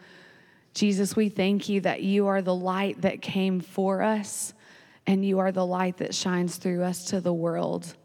Jesus, 0.73 1.15
we 1.15 1.29
thank 1.29 1.69
you 1.69 1.81
that 1.81 2.03
you 2.03 2.27
are 2.27 2.41
the 2.41 2.55
light 2.55 3.01
that 3.01 3.21
came 3.21 3.59
for 3.59 4.01
us 4.01 4.53
and 5.07 5.25
you 5.25 5.39
are 5.39 5.51
the 5.51 5.65
light 5.65 5.97
that 5.97 6.13
shines 6.13 6.57
through 6.57 6.83
us 6.83 7.05
to 7.05 7.19
the 7.19 7.33
world. 7.33 7.95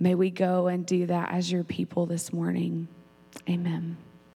May 0.00 0.14
we 0.14 0.30
go 0.30 0.66
and 0.66 0.84
do 0.84 1.06
that 1.06 1.30
as 1.32 1.50
your 1.52 1.64
people 1.64 2.06
this 2.06 2.32
morning. 2.32 2.88
Amen. 3.48 3.96